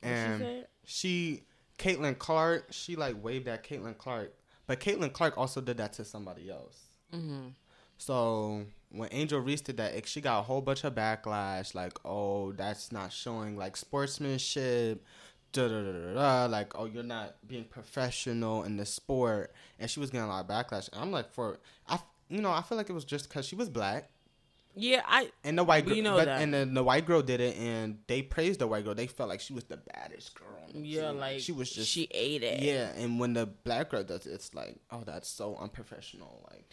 What 0.00 0.08
she 0.08 0.14
And 0.14 0.66
she, 0.84 1.42
Caitlin 1.78 2.18
Clark, 2.18 2.66
she 2.72 2.96
like 2.96 3.22
waved 3.22 3.46
at 3.48 3.62
Caitlin 3.64 3.96
Clark, 3.96 4.32
but 4.66 4.80
Caitlin 4.80 5.12
Clark 5.12 5.38
also 5.38 5.60
did 5.60 5.76
that 5.76 5.92
to 5.94 6.04
somebody 6.04 6.50
else. 6.50 6.88
Mhm. 7.12 7.54
So 7.96 8.66
when 8.92 9.08
Angel 9.12 9.40
Reese 9.40 9.62
did 9.62 9.78
that, 9.78 10.06
she 10.06 10.20
got 10.20 10.40
a 10.40 10.42
whole 10.42 10.60
bunch 10.60 10.84
of 10.84 10.94
backlash, 10.94 11.74
like, 11.74 11.98
oh, 12.04 12.52
that's 12.52 12.92
not 12.92 13.12
showing 13.12 13.56
like 13.56 13.76
sportsmanship, 13.76 15.04
da 15.52 15.68
da 15.68 15.82
da 15.82 15.92
da 15.92 16.14
da, 16.14 16.46
like, 16.46 16.78
oh, 16.78 16.84
you're 16.86 17.02
not 17.02 17.36
being 17.46 17.64
professional 17.64 18.64
in 18.64 18.76
the 18.76 18.86
sport, 18.86 19.52
and 19.78 19.90
she 19.90 20.00
was 20.00 20.10
getting 20.10 20.26
a 20.26 20.28
lot 20.28 20.44
of 20.44 20.48
backlash. 20.48 20.90
And 20.92 21.00
I'm 21.02 21.10
like, 21.10 21.30
for 21.32 21.58
I, 21.88 21.98
you 22.28 22.40
know, 22.40 22.50
I 22.50 22.62
feel 22.62 22.78
like 22.78 22.90
it 22.90 22.94
was 22.94 23.04
just 23.04 23.28
because 23.28 23.46
she 23.46 23.56
was 23.56 23.68
black. 23.68 24.10
Yeah, 24.74 25.02
I 25.06 25.30
And 25.44 25.58
the 25.58 25.64
white 25.64 25.84
girl, 25.84 25.94
We 25.94 26.00
know 26.00 26.16
but, 26.16 26.24
that. 26.24 26.40
and 26.40 26.54
then 26.54 26.72
the 26.72 26.82
white 26.82 27.04
girl 27.04 27.20
did 27.20 27.40
it, 27.42 27.58
and 27.58 27.98
they 28.06 28.22
praised 28.22 28.60
the 28.60 28.66
white 28.66 28.84
girl. 28.84 28.94
They 28.94 29.06
felt 29.06 29.28
like 29.28 29.40
she 29.40 29.52
was 29.52 29.64
the 29.64 29.76
baddest 29.76 30.34
girl. 30.34 30.48
yeah 30.72 31.10
team. 31.10 31.18
like 31.18 31.40
she 31.40 31.52
was 31.52 31.70
just 31.70 31.90
she 31.90 32.08
ate 32.10 32.42
it. 32.42 32.62
yeah. 32.62 32.90
And 32.96 33.20
when 33.20 33.34
the 33.34 33.44
black 33.46 33.90
girl 33.90 34.02
does 34.02 34.24
it, 34.26 34.30
it's 34.32 34.54
like, 34.54 34.78
oh, 34.90 35.02
that's 35.04 35.28
so 35.28 35.56
unprofessional. 35.56 36.48
Like, 36.50 36.64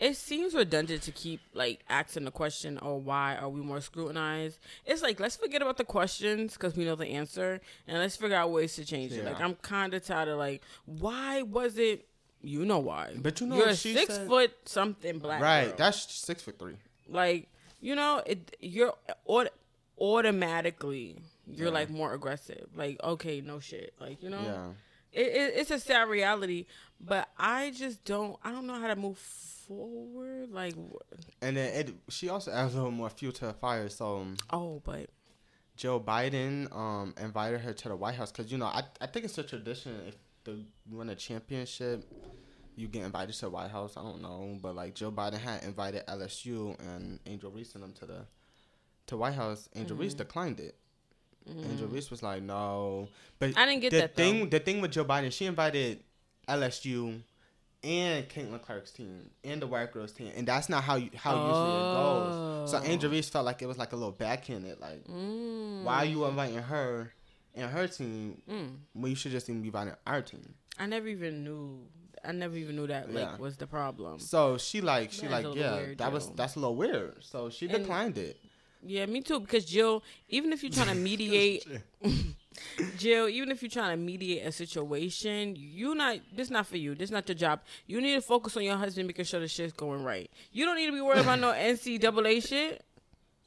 It 0.00 0.16
seems 0.16 0.54
redundant 0.54 1.02
to 1.02 1.12
keep 1.12 1.40
like 1.52 1.84
asking 1.88 2.24
the 2.24 2.30
question, 2.30 2.78
"Oh, 2.80 2.96
why 2.96 3.36
are 3.36 3.48
we 3.50 3.60
more 3.60 3.80
scrutinized?" 3.82 4.58
It's 4.86 5.02
like 5.02 5.20
let's 5.20 5.36
forget 5.36 5.60
about 5.60 5.76
the 5.76 5.84
questions 5.84 6.54
because 6.54 6.74
we 6.74 6.84
know 6.86 6.94
the 6.96 7.06
answer, 7.08 7.60
and 7.86 7.98
let's 7.98 8.16
figure 8.16 8.36
out 8.36 8.50
ways 8.50 8.74
to 8.76 8.84
change 8.84 9.12
it. 9.12 9.24
Like 9.26 9.40
I'm 9.40 9.54
kind 9.56 9.92
of 9.92 10.02
tired 10.04 10.28
of 10.28 10.38
like, 10.38 10.62
why 10.86 11.42
was 11.42 11.76
it? 11.78 12.06
You 12.42 12.64
know 12.64 12.78
why? 12.78 13.12
But 13.20 13.40
you 13.42 13.46
know 13.46 13.56
you're 13.56 13.74
six 13.74 14.14
said? 14.14 14.26
foot 14.26 14.52
something 14.64 15.18
black. 15.18 15.42
right? 15.42 15.66
girl. 15.66 15.74
That's 15.76 16.10
six 16.14 16.40
foot 16.42 16.58
three. 16.58 16.76
like 17.08 17.48
you 17.82 17.94
know 17.94 18.22
it. 18.24 18.56
You're 18.60 18.94
aut- 19.26 19.52
automatically 20.00 21.16
you're 21.52 21.66
Yeah. 21.68 21.72
like 21.74 21.90
more 21.90 22.14
aggressive. 22.14 22.68
Like 22.74 22.98
okay, 23.02 23.40
no 23.40 23.60
shit. 23.60 23.92
Like 24.00 24.22
you 24.22 24.30
know 24.30 24.40
Yeah. 24.42 25.20
it, 25.20 25.26
it, 25.26 25.52
it's 25.56 25.70
a 25.70 25.78
sad 25.80 26.08
reality, 26.08 26.66
but 27.00 27.28
I 27.38 27.70
just 27.70 28.04
don't. 28.04 28.36
I 28.44 28.50
don't 28.52 28.66
know 28.66 28.78
how 28.80 28.88
to 28.88 28.96
move 28.96 29.18
forward. 29.18 30.50
Like, 30.50 30.74
And 31.42 31.56
then 31.56 31.74
it, 31.74 31.94
she 32.08 32.28
also 32.28 32.50
adds 32.52 32.74
a 32.74 32.76
little 32.78 32.90
more 32.90 33.10
fuel 33.10 33.32
to 33.32 33.46
the 33.46 33.52
fire. 33.52 33.88
So 33.88 34.18
um, 34.18 34.36
oh, 34.50 34.80
but 34.84 35.08
Joe 35.76 36.00
Biden 36.00 36.74
um, 36.76 37.14
invited 37.20 37.60
her 37.60 37.72
to 37.72 37.88
the 37.88 37.96
White 37.96 38.14
House 38.16 38.30
because 38.32 38.50
you 38.52 38.58
know 38.58 38.66
I 38.66 38.82
I 39.00 39.06
think 39.06 39.24
it's 39.24 39.38
a 39.38 39.42
tradition 39.42 40.00
if 40.06 40.16
the 40.44 40.52
you 40.86 40.96
win 40.96 41.08
a 41.10 41.14
championship, 41.14 42.04
you 42.76 42.88
get 42.88 43.04
invited 43.04 43.34
to 43.34 43.40
the 43.42 43.50
White 43.50 43.70
House. 43.70 43.96
I 43.96 44.02
don't 44.02 44.22
know, 44.22 44.58
but 44.60 44.74
like 44.74 44.94
Joe 44.94 45.10
Biden 45.12 45.38
had 45.38 45.62
invited 45.64 46.06
LSU 46.06 46.78
and 46.80 47.18
Angel 47.26 47.50
Reese 47.50 47.74
and 47.74 47.82
them 47.84 47.92
to 47.94 48.06
the 48.06 48.26
to 49.06 49.16
White 49.16 49.34
House. 49.34 49.68
Angel 49.74 49.96
Reese 49.96 50.14
Mhm. 50.14 50.18
declined 50.18 50.60
it. 50.60 50.76
Angel 51.48 51.88
Reese 51.88 52.10
was 52.10 52.22
like, 52.22 52.42
no, 52.42 53.08
but 53.38 53.56
I 53.56 53.64
didn't 53.66 53.80
get 53.80 53.90
the 53.90 53.98
that 54.00 54.14
thing 54.14 54.40
though. 54.40 54.46
the 54.46 54.60
thing 54.60 54.80
with 54.82 54.92
Joe 54.92 55.04
Biden, 55.04 55.32
she 55.32 55.46
invited 55.46 56.04
LSU 56.50 57.20
and 57.82 58.28
Caitlin 58.28 58.60
Clark's 58.60 58.90
team 58.90 59.30
and 59.42 59.62
the 59.62 59.66
white 59.66 59.92
girls 59.92 60.12
team, 60.12 60.30
and 60.36 60.46
that's 60.46 60.68
not 60.68 60.84
how 60.84 60.96
you, 60.96 61.08
how 61.16 61.32
usually 61.32 61.70
it 61.70 61.94
goes. 61.94 62.70
So 62.70 62.78
Oh. 62.78 62.82
Angel 62.84 63.10
Reese 63.10 63.28
felt 63.30 63.46
like 63.46 63.62
it 63.62 63.66
was 63.66 63.78
like 63.78 63.92
a 63.92 63.96
little 63.96 64.12
backhanded, 64.12 64.78
like 64.80 65.04
Mm. 65.08 65.84
why 65.84 65.96
are 65.96 66.04
you 66.04 66.24
inviting 66.26 66.58
her 66.58 67.12
and 67.54 67.70
her 67.70 67.86
team 67.88 68.42
Mm. 68.48 68.76
when 68.92 69.10
you 69.10 69.16
should 69.16 69.32
just 69.32 69.48
even 69.48 69.62
be 69.62 69.68
inviting 69.68 69.94
our 70.06 70.20
team? 70.22 70.54
I 70.78 70.86
never 70.86 71.08
even 71.08 71.42
knew. 71.44 71.86
I 72.22 72.32
never 72.32 72.54
even 72.56 72.76
knew 72.76 72.86
that 72.88 73.08
like 73.14 73.24
Yeah. 73.24 73.36
was 73.38 73.56
the 73.56 73.66
problem. 73.66 74.18
So 74.18 74.58
she 74.58 74.82
like 74.82 75.10
she 75.10 75.22
That's 75.26 75.44
like 75.46 75.54
yeah 75.56 75.76
weird, 75.76 75.98
that 75.98 76.12
was 76.12 76.30
that's 76.32 76.56
a 76.56 76.58
little 76.60 76.76
weird. 76.76 77.24
So 77.24 77.48
she 77.48 77.66
And- 77.66 77.78
declined 77.78 78.18
it. 78.18 78.38
Yeah, 78.82 79.06
me 79.06 79.20
too. 79.22 79.40
Because 79.40 79.64
Jill, 79.64 80.02
even 80.28 80.52
if 80.52 80.62
you're 80.62 80.72
trying 80.72 80.88
to 80.94 80.94
mediate, 80.94 81.66
Jill, 82.98 83.28
even 83.28 83.50
if 83.50 83.62
you're 83.62 83.70
trying 83.70 83.96
to 83.96 83.96
mediate 83.96 84.44
a 84.44 84.52
situation, 84.52 85.54
you 85.56 85.94
not 85.94 86.18
this 86.34 86.50
not 86.50 86.66
for 86.66 86.76
you. 86.76 86.94
This 86.94 87.10
not 87.10 87.28
your 87.28 87.36
job. 87.36 87.60
You 87.86 88.00
need 88.00 88.14
to 88.14 88.20
focus 88.20 88.56
on 88.56 88.64
your 88.64 88.76
husband 88.76 89.06
making 89.06 89.24
sure 89.24 89.40
the 89.40 89.48
shit's 89.48 89.72
going 89.72 90.02
right. 90.04 90.30
You 90.52 90.66
don't 90.66 90.76
need 90.76 90.86
to 90.86 90.92
be 90.92 91.00
worried 91.00 91.20
about 91.20 91.38
no 91.40 91.52
NCAA 91.52 92.46
shit. 92.46 92.82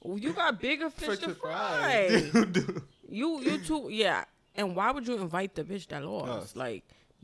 You 0.05 0.33
got 0.33 0.59
bigger 0.59 0.89
fish 0.89 1.19
to 1.19 1.35
fry. 1.35 2.29
Dude. 2.33 2.81
You 3.09 3.39
you 3.41 3.57
too 3.59 3.87
yeah. 3.91 4.23
And 4.55 4.75
why 4.75 4.91
would 4.91 5.07
you 5.07 5.15
invite 5.17 5.55
the 5.55 5.63
bitch 5.63 5.87
that 5.87 6.03
lost? 6.05 6.55
Like 6.55 6.83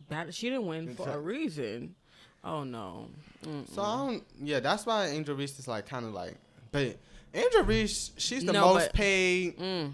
that 0.10 0.34
she 0.34 0.50
didn't 0.50 0.66
win 0.68 0.96
for 0.96 1.10
a 1.10 1.20
reason. 1.20 1.96
Oh 2.44 2.64
no. 2.64 3.08
Mm-mm. 3.46 3.70
So 3.74 3.82
I 3.82 3.98
don't. 3.98 4.24
Yeah, 4.42 4.60
that's 4.60 4.86
why 4.86 5.08
Angel 5.08 5.36
Reese 5.36 5.58
is 5.60 5.68
like 5.68 5.88
kind 5.88 6.06
of 6.06 6.14
like, 6.14 6.36
but 6.72 6.98
Angel 7.34 7.64
Reese, 7.64 8.12
she's 8.18 8.44
the 8.46 8.54
No, 8.54 8.74
most 8.74 8.88
but- 8.88 8.94
paid. 8.94 9.58
Mm. 9.58 9.92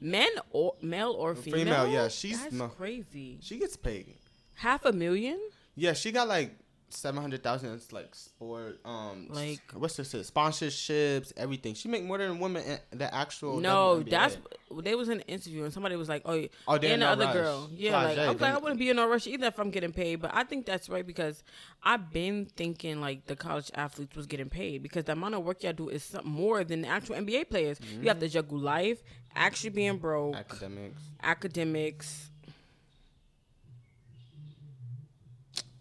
Men 0.00 0.28
or 0.50 0.74
male 0.82 1.10
or 1.12 1.34
female? 1.34 1.64
Female, 1.64 1.88
yeah, 1.88 2.08
she's 2.08 2.40
That's 2.40 2.52
no- 2.54 2.68
crazy. 2.68 3.38
She 3.42 3.58
gets 3.58 3.76
paid. 3.76 4.14
Half 4.54 4.84
a 4.84 4.92
million? 4.92 5.38
Yeah, 5.76 5.92
she 5.92 6.12
got 6.12 6.28
like 6.28 6.56
seven 6.90 7.20
hundred 7.20 7.42
thousand. 7.42 7.74
It's 7.74 7.92
like 7.92 8.14
sport, 8.14 8.80
um, 8.84 9.28
Like- 9.30 9.60
what's 9.74 9.96
this? 9.96 10.12
Sponsorships, 10.30 11.32
everything. 11.36 11.74
She 11.74 11.88
make 11.88 12.04
more 12.04 12.18
than 12.18 12.38
women 12.38 12.62
in 12.92 12.98
the 12.98 13.12
actual. 13.14 13.60
No, 13.60 14.02
WNBA. 14.04 14.10
that's 14.10 14.36
they 14.82 14.94
was 14.94 15.08
in 15.08 15.14
an 15.18 15.24
interview 15.28 15.64
and 15.64 15.72
somebody 15.72 15.96
was 15.96 16.08
like, 16.08 16.22
"Oh, 16.26 16.46
Oh, 16.66 16.74
and 16.74 16.82
the 16.82 16.96
no 16.98 17.06
other 17.08 17.24
rush. 17.26 17.34
girl, 17.34 17.70
yeah." 17.72 17.92
Flau'jae, 17.92 18.26
like 18.28 18.40
like, 18.40 18.54
I 18.54 18.58
wouldn't 18.58 18.78
be 18.78 18.90
in 18.90 18.96
no 18.96 19.08
rush 19.08 19.26
either 19.26 19.46
if 19.46 19.58
I'm 19.58 19.70
getting 19.70 19.92
paid, 19.92 20.16
but 20.16 20.30
I 20.34 20.44
think 20.44 20.66
that's 20.66 20.88
right 20.88 21.06
because 21.06 21.42
I've 21.82 22.12
been 22.12 22.46
thinking 22.56 23.00
like 23.00 23.26
the 23.26 23.36
college 23.36 23.70
athletes 23.74 24.14
was 24.16 24.26
getting 24.26 24.48
paid 24.50 24.82
because 24.82 25.04
the 25.04 25.12
amount 25.12 25.34
of 25.34 25.44
work 25.44 25.62
y'all 25.62 25.72
do 25.72 25.88
is 25.88 26.02
something 26.04 26.30
more 26.30 26.64
than 26.64 26.82
the 26.82 26.88
actual 26.88 27.16
NBA 27.16 27.48
players. 27.48 27.78
You 28.00 28.08
have 28.08 28.20
to 28.20 28.28
juggle 28.28 28.58
life, 28.58 29.02
actually 29.34 29.70
being 29.70 29.96
broke, 29.98 30.36
academics. 30.36 31.02
academics. 31.22 32.30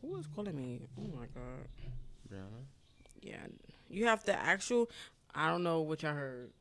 Who 0.07 0.17
is 0.17 0.27
calling 0.27 0.55
me? 0.55 0.81
Oh 0.97 1.17
my 1.17 1.25
god. 1.33 1.67
Yeah. 2.31 2.37
Yeah, 3.21 3.47
you 3.89 4.05
have 4.05 4.23
the 4.23 4.33
actual. 4.33 4.89
I 5.35 5.49
don't 5.49 5.63
know 5.63 5.81
what 5.81 6.03
I 6.03 6.13
heard. 6.13 6.51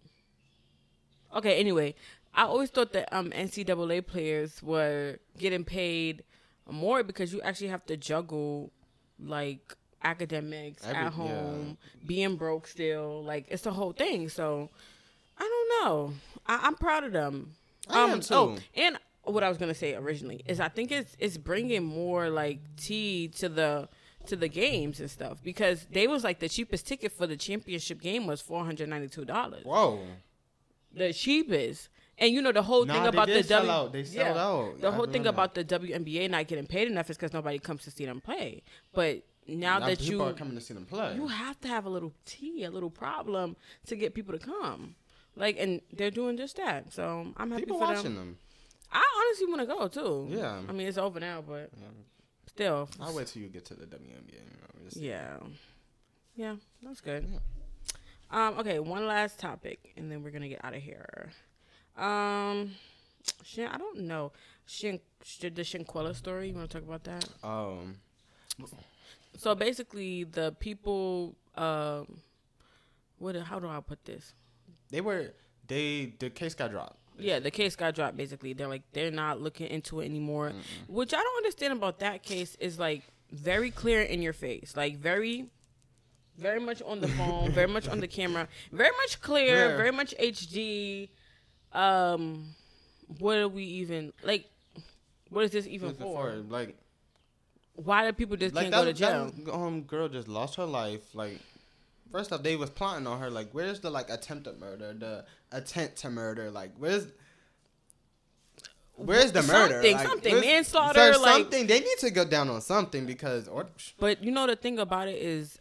Okay, 1.34 1.58
anyway, 1.60 1.94
I 2.34 2.42
always 2.44 2.70
thought 2.70 2.92
that 2.94 3.12
um 3.14 3.30
NCAA 3.30 4.06
players 4.06 4.62
were 4.62 5.18
getting 5.38 5.64
paid 5.64 6.24
more 6.70 7.02
because 7.02 7.32
you 7.32 7.40
actually 7.42 7.68
have 7.68 7.84
to 7.86 7.96
juggle 7.96 8.72
like 9.20 9.76
academics 10.02 10.84
Every- 10.84 10.96
at 10.96 11.12
home, 11.12 11.78
being 12.06 12.36
broke 12.36 12.66
still. 12.66 13.22
Like 13.22 13.46
it's 13.48 13.62
the 13.62 13.72
whole 13.72 13.92
thing. 13.92 14.28
So 14.28 14.70
I 15.38 15.42
don't 15.42 15.84
know. 15.84 16.14
I, 16.46 16.60
I'm 16.62 16.74
proud 16.74 17.04
of 17.04 17.12
them. 17.12 17.52
I 17.88 18.08
am 18.08 18.20
too. 18.20 18.34
Oh, 18.34 18.58
and 18.74 18.98
what 19.26 19.42
I 19.42 19.48
was 19.48 19.58
gonna 19.58 19.74
say 19.74 19.94
originally 19.94 20.42
is 20.46 20.60
I 20.60 20.68
think 20.68 20.90
it's 20.92 21.16
it's 21.18 21.36
bringing 21.36 21.84
more 21.84 22.28
like 22.30 22.60
tea 22.76 23.28
to 23.36 23.48
the 23.48 23.88
to 24.26 24.36
the 24.36 24.48
games 24.48 24.98
and 25.00 25.10
stuff 25.10 25.42
because 25.42 25.86
they 25.90 26.06
was 26.08 26.24
like 26.24 26.40
the 26.40 26.48
cheapest 26.48 26.86
ticket 26.86 27.12
for 27.12 27.26
the 27.26 27.36
championship 27.36 28.00
game 28.00 28.26
was 28.26 28.40
four 28.40 28.64
hundred 28.64 28.88
ninety 28.88 29.08
two 29.08 29.24
dollars. 29.24 29.64
Whoa. 29.64 30.00
The 30.92 31.12
cheapest. 31.12 31.88
And 32.18 32.32
you 32.32 32.40
know 32.40 32.50
the 32.52 32.62
whole 32.62 32.86
Nah, 32.86 32.94
thing 32.94 33.06
about 33.08 33.28
the 33.28 33.42
sell 33.42 33.60
W 33.66 33.70
out. 33.70 33.92
They 33.92 34.04
sold 34.04 34.36
out. 34.38 34.80
The 34.80 34.88
I 34.88 34.90
whole 34.90 35.06
thing 35.06 35.26
about 35.26 35.54
the 35.54 35.62
WNBA 35.64 36.30
not 36.30 36.46
getting 36.46 36.66
paid 36.66 36.88
enough 36.88 37.10
is 37.10 37.16
because 37.18 37.34
nobody 37.34 37.58
comes 37.58 37.82
to 37.82 37.90
see 37.90 38.06
them 38.06 38.22
play. 38.22 38.62
But 38.94 39.22
now 39.46 39.78
Now 39.78 39.86
that 39.86 39.98
people 39.98 40.12
you 40.14 40.22
are 40.22 40.32
coming 40.32 40.54
to 40.54 40.60
see 40.62 40.72
them 40.72 40.86
play. 40.86 41.14
you 41.14 41.26
have 41.26 41.60
to 41.60 41.68
have 41.68 41.84
a 41.84 41.90
little 41.90 42.14
tea, 42.24 42.64
a 42.64 42.70
little 42.70 42.88
problem 42.90 43.54
to 43.86 43.96
get 43.96 44.14
people 44.14 44.32
to 44.36 44.44
come. 44.44 44.94
Like, 45.36 45.58
and 45.58 45.82
they're 45.92 46.10
doing 46.10 46.38
just 46.38 46.56
that. 46.56 46.90
So 46.94 47.34
I'm 47.36 47.50
happy 47.50 47.64
people 47.64 47.78
for 47.78 47.84
watching 47.84 48.14
them. 48.14 48.14
them. 48.14 48.38
I 48.92 49.02
honestly 49.26 49.46
want 49.46 49.60
to 49.60 49.66
go 49.66 49.88
too. 49.88 50.26
Yeah. 50.36 50.62
I 50.68 50.72
mean, 50.72 50.86
it's 50.86 50.98
over 50.98 51.20
now, 51.20 51.42
but 51.46 51.70
Yeah. 51.76 51.86
still. 52.46 52.88
I'll 53.00 53.14
wait 53.14 53.26
till 53.28 53.42
you 53.42 53.48
get 53.48 53.64
to 53.66 53.74
the 53.74 53.86
WNBA. 53.86 54.34
You 54.34 54.40
know, 54.40 54.84
just- 54.84 54.96
Yeah. 54.96 55.38
Yeah, 56.36 56.56
that's 56.82 57.00
good. 57.00 57.40
Um, 58.30 58.58
okay, 58.58 58.78
one 58.78 59.06
last 59.06 59.38
topic, 59.38 59.92
and 59.96 60.10
then 60.10 60.22
we're 60.22 60.30
gonna 60.30 60.48
get 60.48 60.64
out 60.64 60.74
of 60.74 60.82
here. 60.82 61.30
Um, 61.96 62.74
Shin, 63.44 63.68
I 63.68 63.78
don't 63.78 64.00
know. 64.00 64.32
Shin 64.66 65.00
the 65.40 65.50
Shanquella 65.62 66.14
story. 66.14 66.48
You 66.48 66.54
want 66.54 66.70
to 66.70 66.78
talk 66.78 66.86
about 66.86 67.04
that? 67.04 67.28
Um. 67.42 68.00
So 69.36 69.54
basically, 69.54 70.24
the 70.24 70.52
people. 70.58 71.36
Um, 71.54 72.20
what? 73.18 73.36
How 73.36 73.58
do 73.58 73.68
I 73.68 73.80
put 73.80 74.04
this? 74.04 74.34
They 74.90 75.00
were. 75.00 75.32
They 75.66 76.14
the 76.18 76.30
case 76.30 76.54
got 76.54 76.70
dropped. 76.70 76.98
Yeah, 77.18 77.38
the 77.38 77.50
case 77.50 77.76
got 77.76 77.94
dropped. 77.94 78.16
Basically, 78.16 78.52
they're 78.52 78.68
like 78.68 78.82
they're 78.92 79.10
not 79.10 79.40
looking 79.40 79.68
into 79.68 80.00
it 80.00 80.04
anymore. 80.06 80.52
Which 80.88 81.12
I 81.14 81.18
don't 81.18 81.36
understand 81.38 81.72
about 81.72 81.98
that 82.00 82.22
case 82.22 82.56
is 82.60 82.78
like 82.78 83.02
very 83.32 83.70
clear 83.70 84.02
in 84.02 84.22
your 84.22 84.32
face, 84.32 84.74
like 84.76 84.98
very, 84.98 85.46
very 86.38 86.60
much 86.60 86.82
on 86.82 87.00
the 87.00 87.08
phone, 87.08 87.50
very 87.52 87.68
much 87.68 87.88
on 87.88 88.00
the 88.00 88.06
camera, 88.08 88.48
very 88.72 88.90
much 89.04 89.20
clear, 89.20 89.70
Yeah. 89.70 89.76
very 89.76 89.90
much 89.92 90.14
HD. 90.20 91.08
Um, 91.72 92.54
what 93.18 93.38
are 93.38 93.48
we 93.48 93.64
even 93.64 94.12
like? 94.22 94.46
What 95.30 95.44
is 95.44 95.50
this 95.50 95.66
even 95.66 95.90
Before, 95.92 96.30
for? 96.30 96.36
like, 96.48 96.76
Why 97.74 98.06
do 98.06 98.12
people 98.12 98.36
just 98.36 98.54
like 98.54 98.70
can't 98.70 98.74
go 98.74 98.84
to 98.84 98.92
jail? 98.92 99.32
that 99.44 99.52
um 99.54 99.82
girl 99.82 100.08
just 100.08 100.28
lost 100.28 100.54
her 100.56 100.64
life. 100.64 101.14
Like, 101.14 101.40
first 102.10 102.32
off, 102.32 102.42
they 102.42 102.56
was 102.56 102.70
plotting 102.70 103.06
on 103.06 103.20
her. 103.20 103.30
Like, 103.30 103.48
where's 103.52 103.80
the 103.80 103.90
like 103.90 104.10
attempted 104.10 104.58
murder, 104.58 104.94
the 104.94 105.24
attempt 105.52 105.96
to 105.98 106.10
murder? 106.10 106.50
Like, 106.50 106.72
where's 106.78 107.06
Where's 108.96 109.30
the 109.32 109.42
murder? 109.42 109.74
Something, 109.74 109.96
Like, 109.96 110.06
something. 110.06 110.40
Manslaughter, 110.40 111.18
like- 111.18 111.42
something. 111.42 111.66
They 111.66 111.80
need 111.80 111.98
to 111.98 112.10
go 112.10 112.24
down 112.24 112.48
on 112.48 112.60
something 112.62 113.04
because 113.04 113.46
or 113.46 113.68
But 113.98 114.24
you 114.24 114.30
know 114.30 114.46
the 114.46 114.56
thing 114.56 114.78
about 114.78 115.08
it 115.08 115.20
is, 115.20 115.58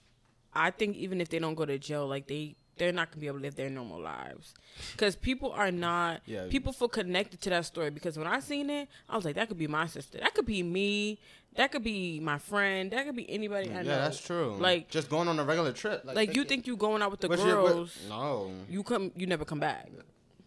I 0.53 0.71
think 0.71 0.95
even 0.95 1.19
if 1.19 1.29
they 1.29 1.39
don't 1.39 1.55
go 1.55 1.65
to 1.65 1.77
jail, 1.77 2.07
like 2.07 2.27
they 2.27 2.55
they're 2.77 2.91
not 2.91 3.09
gonna 3.11 3.21
be 3.21 3.27
able 3.27 3.39
to 3.39 3.43
live 3.43 3.55
their 3.55 3.69
normal 3.69 4.01
lives, 4.01 4.53
because 4.91 5.15
people 5.15 5.51
are 5.51 5.71
not. 5.71 6.21
Yeah. 6.25 6.47
People 6.49 6.73
feel 6.73 6.87
connected 6.89 7.41
to 7.41 7.49
that 7.51 7.65
story 7.65 7.89
because 7.89 8.17
when 8.17 8.27
I 8.27 8.39
seen 8.39 8.69
it, 8.69 8.89
I 9.09 9.15
was 9.15 9.23
like, 9.25 9.35
that 9.35 9.47
could 9.47 9.57
be 9.57 9.67
my 9.67 9.87
sister, 9.87 10.19
that 10.19 10.33
could 10.33 10.45
be 10.45 10.61
me, 10.63 11.19
that 11.55 11.71
could 11.71 11.83
be 11.83 12.19
my 12.19 12.37
friend, 12.37 12.91
that 12.91 13.05
could 13.05 13.15
be 13.15 13.29
anybody 13.29 13.69
I 13.71 13.81
yeah, 13.81 13.83
that's 13.83 14.19
true. 14.21 14.55
Like- 14.59 14.89
just 14.89 15.09
going 15.09 15.27
on 15.27 15.39
a 15.39 15.43
regular 15.43 15.71
trip. 15.71 16.03
Like, 16.05 16.15
Like 16.15 16.35
you 16.35 16.43
think 16.43 16.67
you 16.67 16.75
going 16.77 17.01
out 17.01 17.11
with 17.11 17.21
the 17.21 17.27
what's 17.27 17.43
your- 17.43 17.67
girls, 17.67 17.97
no. 18.09 18.51
you 18.69 18.83
come, 18.83 19.11
you 19.15 19.25
never 19.27 19.45
come 19.45 19.59
back. 19.59 19.89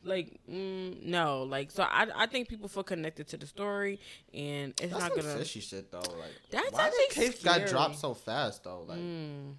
Like 0.05 0.39
mm, 0.51 1.03
no, 1.05 1.43
like 1.43 1.71
so 1.71 1.83
I 1.83 2.07
I 2.15 2.27
think 2.27 2.49
people 2.49 2.69
feel 2.69 2.85
connected 2.85 3.27
to 3.29 3.37
the 3.37 3.47
story 3.47 3.99
and 4.33 4.73
it's 4.81 4.93
That's 4.93 4.93
not 5.03 5.11
gonna. 5.11 5.23
That's 5.23 5.39
fishy 5.41 5.61
shit 5.61 5.91
though. 5.91 5.99
Like 5.99 6.33
That's 6.51 6.71
why 6.73 6.89
the 6.91 7.15
case 7.15 7.43
got 7.43 7.67
dropped 7.67 7.97
so 7.99 8.15
fast 8.15 8.65
though? 8.65 8.85
Like, 8.89 8.99
Mm. 8.99 9.55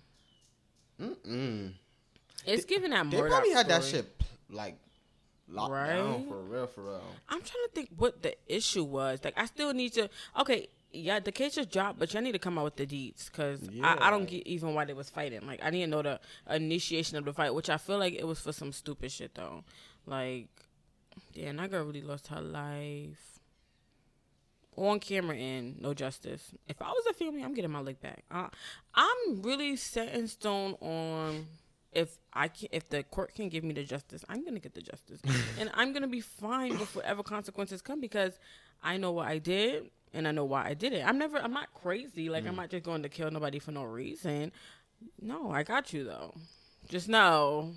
mm-mm. 0.99 1.73
It's 2.45 2.65
giving 2.65 2.91
that 2.91 3.09
they 3.11 3.21
probably 3.21 3.51
had 3.51 3.67
that 3.67 3.83
shit 3.83 4.07
like 4.49 4.77
locked 5.47 5.73
down 5.73 6.27
for 6.27 6.37
real, 6.41 6.67
for 6.67 6.81
real. 6.83 7.03
I'm 7.27 7.41
trying 7.41 7.65
to 7.67 7.71
think 7.75 7.89
what 7.97 8.21
the 8.23 8.35
issue 8.47 8.83
was. 8.83 9.19
Like, 9.23 9.33
I 9.37 9.45
still 9.45 9.73
need 9.73 9.93
to. 9.93 10.09
Okay, 10.39 10.69
yeah, 10.91 11.19
the 11.19 11.31
case 11.31 11.55
just 11.55 11.71
dropped, 11.71 11.99
but 11.99 12.13
y'all 12.13 12.21
need 12.21 12.31
to 12.31 12.39
come 12.39 12.57
out 12.57 12.63
with 12.63 12.75
the 12.75 12.85
deeds 12.85 13.29
because 13.29 13.61
I, 13.83 14.07
I 14.07 14.09
don't 14.09 14.25
get 14.25 14.47
even 14.47 14.73
why 14.73 14.85
they 14.85 14.93
was 14.93 15.09
fighting. 15.09 15.45
Like, 15.45 15.63
I 15.63 15.69
didn't 15.69 15.91
know 15.91 16.01
the 16.01 16.19
initiation 16.49 17.17
of 17.17 17.25
the 17.25 17.33
fight, 17.33 17.53
which 17.53 17.69
I 17.69 17.77
feel 17.77 17.99
like 17.99 18.13
it 18.13 18.25
was 18.25 18.39
for 18.39 18.51
some 18.51 18.71
stupid 18.71 19.11
shit 19.11 19.35
though. 19.35 19.63
Like, 20.05 20.47
yeah, 21.33 21.51
that 21.51 21.71
girl 21.71 21.85
really 21.85 22.01
lost 22.01 22.27
her 22.27 22.41
life 22.41 23.39
on 24.75 24.99
camera 24.99 25.35
and 25.35 25.79
no 25.79 25.93
justice. 25.93 26.51
If 26.67 26.81
I 26.81 26.89
was 26.89 27.05
a 27.09 27.13
family, 27.13 27.43
I'm 27.43 27.53
getting 27.53 27.71
my 27.71 27.81
leg 27.81 28.01
back. 28.01 28.23
Uh, 28.31 28.47
I'm 28.95 29.41
really 29.41 29.75
set 29.75 30.13
in 30.15 30.27
stone 30.27 30.73
on 30.81 31.45
if 31.91 32.17
I 32.33 32.47
can, 32.47 32.69
if 32.71 32.89
the 32.89 33.03
court 33.03 33.33
can 33.35 33.49
give 33.49 33.63
me 33.63 33.73
the 33.73 33.83
justice, 33.83 34.23
I'm 34.29 34.43
gonna 34.45 34.59
get 34.59 34.73
the 34.73 34.81
justice, 34.81 35.21
and 35.59 35.69
I'm 35.73 35.93
gonna 35.93 36.07
be 36.07 36.21
fine 36.21 36.77
with 36.79 36.95
whatever 36.95 37.23
consequences 37.23 37.81
come 37.81 37.99
because 37.99 38.39
I 38.81 38.97
know 38.97 39.11
what 39.11 39.27
I 39.27 39.39
did 39.39 39.89
and 40.13 40.27
I 40.27 40.31
know 40.31 40.45
why 40.45 40.65
I 40.67 40.73
did 40.73 40.93
it. 40.93 41.05
I'm 41.05 41.17
never, 41.17 41.37
I'm 41.37 41.53
not 41.53 41.73
crazy. 41.73 42.29
Like 42.29 42.45
I'm 42.47 42.55
not 42.55 42.69
just 42.69 42.83
going 42.83 43.03
to 43.03 43.09
kill 43.09 43.29
nobody 43.31 43.59
for 43.59 43.71
no 43.71 43.83
reason. 43.83 44.51
No, 45.21 45.51
I 45.51 45.63
got 45.63 45.93
you 45.93 46.03
though. 46.03 46.33
Just 46.89 47.07
know, 47.09 47.73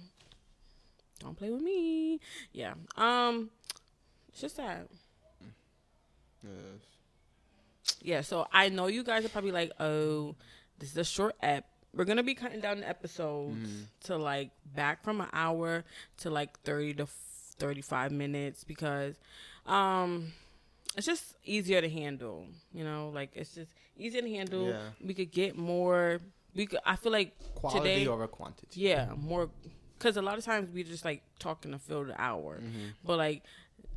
don't 1.20 1.36
play 1.36 1.50
with 1.50 1.62
me. 1.62 2.20
Yeah. 2.52 2.74
Um, 2.96 3.50
it's 4.28 4.40
just 4.40 4.56
that. 4.56 4.88
Yes. 6.42 6.52
Yeah, 8.00 8.20
so 8.22 8.46
I 8.52 8.68
know 8.68 8.86
you 8.86 9.04
guys 9.04 9.24
are 9.24 9.28
probably 9.28 9.52
like, 9.52 9.70
oh, 9.78 10.34
this 10.78 10.90
is 10.90 10.96
a 10.96 11.04
short 11.04 11.36
ep. 11.42 11.66
We're 11.94 12.04
gonna 12.04 12.22
be 12.22 12.34
cutting 12.34 12.60
down 12.60 12.80
the 12.80 12.88
episodes 12.88 13.54
Mm-hmm. 13.68 13.82
to 14.04 14.16
like 14.16 14.50
back 14.74 15.04
from 15.04 15.20
an 15.20 15.28
hour 15.32 15.84
to 16.18 16.30
like 16.30 16.58
thirty 16.60 16.94
to 16.94 17.06
thirty-five 17.58 18.10
minutes 18.12 18.64
because, 18.64 19.14
um, 19.66 20.32
it's 20.96 21.06
just 21.06 21.34
easier 21.44 21.80
to 21.80 21.88
handle. 21.88 22.46
You 22.72 22.84
know, 22.84 23.10
like 23.14 23.30
it's 23.34 23.54
just 23.54 23.70
easier 23.96 24.22
to 24.22 24.30
handle. 24.30 24.68
Yeah. 24.68 24.80
We 25.04 25.14
could 25.14 25.30
get 25.30 25.56
more. 25.56 26.20
We 26.54 26.66
could. 26.66 26.80
I 26.84 26.96
feel 26.96 27.12
like 27.12 27.34
Quality 27.54 27.80
today, 27.80 28.06
over 28.06 28.26
quantity. 28.26 28.80
yeah, 28.80 29.10
more 29.16 29.48
because 29.98 30.16
a 30.16 30.22
lot 30.22 30.36
of 30.38 30.44
times 30.44 30.68
we 30.74 30.82
just 30.84 31.04
like 31.04 31.22
talking 31.38 31.72
to 31.72 31.78
fill 31.78 32.04
the 32.04 32.20
hour, 32.20 32.58
Mm-hmm. 32.58 32.88
but 33.04 33.18
like. 33.18 33.42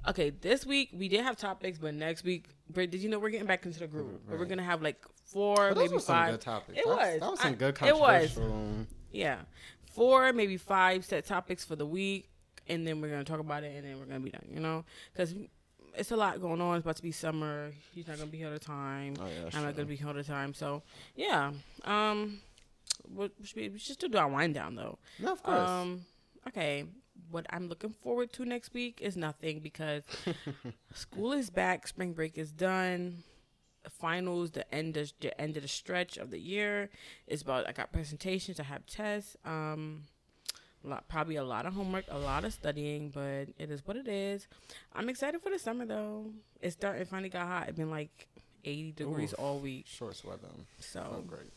Okay, 0.08 0.30
this 0.30 0.68
week 0.68 0.90
we 0.94 1.08
did 1.08 1.22
have 1.22 1.36
topics, 1.36 1.80
but 1.80 1.96
next 1.96 2.24
week, 2.24 2.46
did 2.72 2.94
you 2.94 3.10
know 3.10 3.18
we're 3.18 3.32
getting 3.32 3.48
back 3.48 3.66
into 3.66 3.80
the 3.80 3.88
group? 3.88 4.22
But 4.30 4.38
we're 4.38 4.46
gonna 4.46 4.62
have 4.62 4.84
like 4.84 5.04
four, 5.24 5.74
maybe 5.76 5.98
five. 5.98 6.40
topics. 6.40 6.78
It 6.78 6.86
That- 6.86 6.96
was. 6.96 7.20
That 7.22 7.32
was 7.32 7.40
some 7.40 7.52
I- 7.54 7.56
good 7.56 7.78
it 7.82 7.98
was. 7.98 8.40
Yeah, 9.12 9.40
four, 9.94 10.32
maybe 10.32 10.58
five 10.58 11.06
set 11.06 11.26
topics 11.26 11.66
for 11.66 11.76
the 11.76 11.88
week, 11.88 12.30
and 12.68 12.86
then 12.86 13.02
we're 13.02 13.10
gonna 13.10 13.24
talk 13.24 13.40
about 13.40 13.64
it, 13.64 13.76
and 13.76 13.84
then 13.84 13.98
we're 13.98 14.06
gonna 14.06 14.20
be 14.20 14.30
done. 14.30 14.48
You 14.54 14.60
know, 14.60 14.86
because 15.12 15.34
it's 15.98 16.12
a 16.12 16.16
lot 16.16 16.42
going 16.42 16.62
on. 16.62 16.78
It's 16.78 16.86
about 16.86 16.98
to 16.98 17.04
be 17.04 17.12
summer. 17.12 17.72
He's 17.94 18.08
not 18.08 18.18
gonna 18.18 18.30
be 18.30 18.38
here 18.38 18.48
all 18.48 18.54
the 18.54 18.60
time. 18.60 19.16
Oh 19.20 19.26
yeah, 19.26 19.50
I'm 19.54 19.64
not 19.64 19.76
gonna 19.76 19.88
be 19.88 19.96
here 19.96 20.08
all 20.08 20.14
the 20.14 20.24
time. 20.24 20.54
So 20.54 20.84
yeah, 21.16 21.52
um, 21.84 22.40
we 23.14 23.30
should, 23.44 23.56
be, 23.56 23.70
we 23.70 23.80
should 23.80 23.96
still 23.96 24.10
do 24.10 24.18
our 24.18 24.28
wind 24.28 24.54
down 24.54 24.76
though. 24.76 24.98
No, 25.20 25.32
of 25.34 25.44
course. 25.44 25.70
Um, 25.70 26.06
okay, 26.48 26.86
what 27.30 27.46
I'm 27.50 27.68
looking 27.68 27.92
forward 27.92 28.32
to 28.34 28.46
next 28.46 28.74
week 28.74 29.00
is 29.02 29.16
nothing 29.16 29.60
because 29.60 30.04
school 30.94 31.34
is 31.34 31.50
back, 31.50 31.88
spring 31.88 32.14
break 32.14 32.38
is 32.38 32.52
done. 32.52 33.24
Finals, 33.90 34.52
the 34.52 34.74
end 34.74 34.98
of 34.98 35.12
the 35.20 35.40
end 35.40 35.58
of 35.58 35.64
the 35.64 35.70
stretch 35.70 36.18
of 36.18 36.32
the 36.32 36.40
year 36.40 36.90
is 37.28 37.42
about. 37.44 37.68
I 37.68 37.72
got 37.72 37.92
presentations, 37.92 38.60
I 38.60 38.64
have 38.64 38.86
tests, 38.88 39.38
um, 39.46 40.06
lot, 40.86 41.08
probably 41.08 41.36
a 41.38 41.44
lot 41.44 41.66
of 41.66 41.74
homework, 41.74 42.06
a 42.10 42.18
lot 42.18 42.44
of 42.46 42.54
studying, 42.54 43.10
but 43.10 43.48
it 43.58 43.70
is 43.72 43.86
what 43.86 43.98
it 43.98 44.08
is. 44.08 44.48
I'm 44.94 45.10
excited 45.10 45.42
for 45.42 45.50
the 45.50 45.60
summer 45.60 45.86
though. 45.86 46.32
It's 46.62 46.74
starting. 46.76 47.02
It 47.02 47.08
finally 47.08 47.30
got 47.30 47.48
hot. 47.48 47.70
It's 47.70 47.78
been 47.78 47.92
like 47.92 48.28
80 48.64 48.92
degrees 48.94 49.34
Oof. 49.34 49.40
all 49.40 49.60
week. 49.60 49.86
Shorts 49.88 50.24
weather. 50.24 50.48
So 50.80 51.18
Oh, 51.18 51.22
great. 51.22 51.52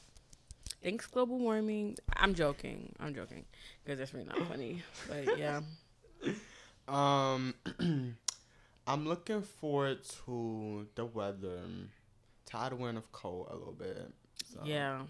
thanks 0.82 1.06
global 1.06 1.38
warming. 1.38 1.96
I'm 2.16 2.34
joking. 2.34 2.94
I'm 3.00 3.14
joking 3.14 3.44
because 3.84 3.98
that's 3.98 4.12
really 4.14 4.26
not 4.26 4.38
funny. 4.48 4.82
But 5.08 5.38
yeah, 5.38 5.60
Um, 6.86 7.54
I'm 8.86 9.06
looking 9.06 9.42
forward 9.42 9.98
to 10.24 10.86
the 10.94 11.04
weather. 11.04 11.60
Tired 12.46 12.72
of 12.72 12.80
wearing 12.80 12.96
a 12.96 13.02
coat 13.12 13.48
a 13.50 13.54
little 13.56 13.74
bit. 13.74 14.10
So 14.52 14.60
yeah. 14.64 15.02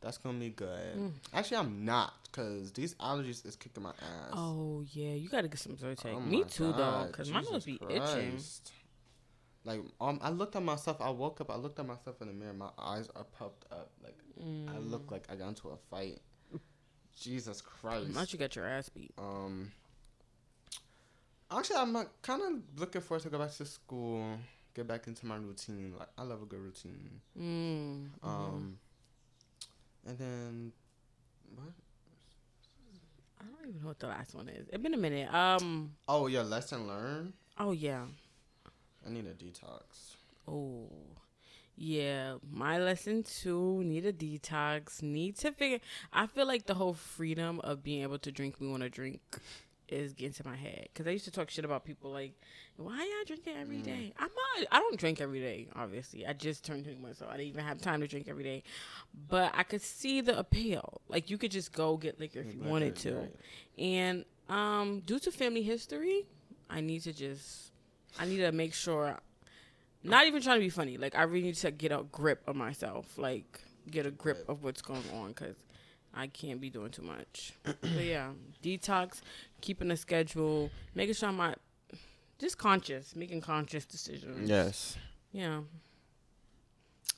That's 0.00 0.18
gonna 0.18 0.38
be 0.38 0.50
good. 0.50 0.96
Mm. 0.96 1.12
Actually, 1.34 1.56
I'm 1.58 1.84
not 1.84 2.14
because 2.24 2.72
these 2.72 2.94
allergies 2.94 3.44
is 3.44 3.56
kicking 3.56 3.82
my 3.82 3.90
ass. 3.90 4.32
Oh 4.32 4.84
yeah, 4.92 5.12
you 5.14 5.28
gotta 5.28 5.48
get 5.48 5.58
some 5.58 5.74
Zyrtec. 5.76 6.14
Oh 6.14 6.20
Me 6.20 6.44
too 6.44 6.72
though, 6.72 7.06
because 7.10 7.30
my 7.30 7.40
nose 7.40 7.64
be 7.64 7.80
itching. 7.90 8.38
Like 9.64 9.80
um, 10.00 10.20
I 10.22 10.30
looked 10.30 10.54
at 10.56 10.62
myself. 10.62 11.00
I 11.00 11.10
woke 11.10 11.40
up. 11.40 11.50
I 11.50 11.56
looked 11.56 11.78
at 11.80 11.86
myself 11.86 12.20
in 12.22 12.28
the 12.28 12.32
mirror. 12.32 12.52
My 12.54 12.70
eyes 12.78 13.08
are 13.16 13.24
puffed 13.24 13.64
up. 13.72 13.90
Like 14.02 14.16
I 14.40 14.42
Mm. 14.42 14.90
look 14.90 15.10
like 15.10 15.24
I 15.30 15.34
got 15.34 15.48
into 15.48 15.68
a 15.70 15.76
fight. 15.90 16.20
Jesus 17.20 17.60
Christ. 17.60 18.14
Not 18.14 18.32
you 18.32 18.38
got 18.38 18.54
your 18.54 18.66
ass 18.68 18.88
beat. 18.88 19.10
Um. 19.18 19.72
Actually, 21.50 21.76
I'm 21.76 21.94
kind 22.22 22.42
of 22.42 22.80
looking 22.80 23.00
forward 23.00 23.22
to 23.22 23.30
go 23.30 23.38
back 23.38 23.52
to 23.56 23.64
school, 23.64 24.36
get 24.74 24.86
back 24.86 25.06
into 25.06 25.26
my 25.26 25.36
routine. 25.36 25.94
Like 25.98 26.08
I 26.16 26.22
love 26.22 26.42
a 26.42 26.44
good 26.46 26.60
routine. 26.60 27.20
Mm. 27.38 28.08
Um. 28.22 28.78
And 30.08 30.18
then, 30.18 30.72
what? 31.54 31.68
I 33.40 33.44
don't 33.44 33.68
even 33.68 33.82
know 33.82 33.88
what 33.88 33.98
the 33.98 34.06
last 34.06 34.34
one 34.34 34.48
is. 34.48 34.66
It's 34.68 34.82
been 34.82 34.94
a 34.94 34.98
minute. 34.98 35.32
Um. 35.32 35.92
Oh, 36.08 36.28
your 36.28 36.44
lesson 36.44 36.88
learned. 36.88 37.34
Oh 37.58 37.72
yeah. 37.72 38.04
I 39.06 39.10
need 39.10 39.26
a 39.26 39.34
detox. 39.34 40.16
Oh. 40.46 40.88
Yeah, 41.76 42.38
my 42.50 42.78
lesson 42.78 43.22
too. 43.22 43.82
Need 43.84 44.06
a 44.06 44.12
detox. 44.12 45.02
Need 45.02 45.36
to 45.38 45.52
figure. 45.52 45.78
I 46.12 46.26
feel 46.26 46.46
like 46.46 46.66
the 46.66 46.74
whole 46.74 46.94
freedom 46.94 47.60
of 47.60 47.82
being 47.82 48.02
able 48.02 48.18
to 48.20 48.32
drink 48.32 48.56
we 48.58 48.66
want 48.66 48.82
to 48.82 48.88
drink 48.88 49.20
is 49.88 50.12
getting 50.12 50.32
to 50.34 50.46
my 50.46 50.56
head. 50.56 50.88
Cause 50.94 51.06
I 51.06 51.10
used 51.10 51.24
to 51.24 51.30
talk 51.30 51.50
shit 51.50 51.64
about 51.64 51.84
people 51.84 52.10
like, 52.10 52.32
why 52.76 52.96
y'all 52.96 53.24
drinking 53.26 53.56
every 53.56 53.76
Mm. 53.78 53.84
day? 53.84 54.12
I'm 54.18 54.28
not. 54.28 54.66
I 54.70 54.78
don't 54.80 54.96
drink 54.98 55.20
every 55.20 55.40
day. 55.40 55.68
Obviously, 55.74 56.26
I 56.26 56.32
just 56.32 56.64
turned 56.64 56.84
twenty 56.84 57.00
one, 57.00 57.14
so 57.14 57.26
I 57.28 57.32
didn't 57.36 57.48
even 57.48 57.64
have 57.64 57.80
time 57.80 58.00
to 58.00 58.06
drink 58.08 58.28
every 58.28 58.44
day. 58.44 58.62
But 59.28 59.52
I 59.54 59.62
could 59.62 59.82
see 59.82 60.20
the 60.20 60.38
appeal. 60.38 61.00
Like 61.08 61.30
you 61.30 61.38
could 61.38 61.50
just 61.50 61.72
go 61.72 61.96
get 61.96 62.18
liquor 62.20 62.40
if 62.40 62.54
you 62.54 62.60
Like, 62.60 62.70
wanted 62.70 62.96
to. 62.96 63.14
right. 63.14 63.36
And 63.78 64.24
um, 64.48 65.00
due 65.00 65.18
to 65.20 65.30
family 65.30 65.62
history, 65.62 66.26
I 66.70 66.80
need 66.80 67.02
to 67.02 67.12
just, 67.12 67.72
I 68.18 68.24
need 68.26 68.38
to 68.38 68.52
make 68.52 68.74
sure. 68.74 69.18
Not 70.04 70.26
even 70.26 70.40
trying 70.40 70.58
to 70.60 70.64
be 70.64 70.70
funny. 70.70 70.96
Like 70.96 71.16
I 71.16 71.22
really 71.22 71.42
need 71.46 71.56
to 71.56 71.70
get 71.72 71.90
a 71.92 72.04
grip 72.12 72.42
of 72.46 72.54
myself. 72.56 73.18
Like 73.18 73.60
get 73.90 74.06
a 74.06 74.10
grip 74.10 74.44
of 74.48 74.62
what's 74.62 74.80
going 74.82 75.02
on 75.14 75.28
because 75.28 75.56
I 76.18 76.26
can't 76.26 76.60
be 76.60 76.68
doing 76.68 76.90
too 76.90 77.02
much. 77.02 77.52
but 77.62 78.04
yeah, 78.04 78.30
detox, 78.60 79.20
keeping 79.60 79.88
a 79.92 79.96
schedule, 79.96 80.68
making 80.92 81.14
sure 81.14 81.28
I'm 81.28 81.36
not 81.36 81.60
just 82.40 82.58
conscious, 82.58 83.14
making 83.14 83.40
conscious 83.40 83.86
decisions. 83.86 84.50
Yes. 84.50 84.96
Yeah. 85.30 85.60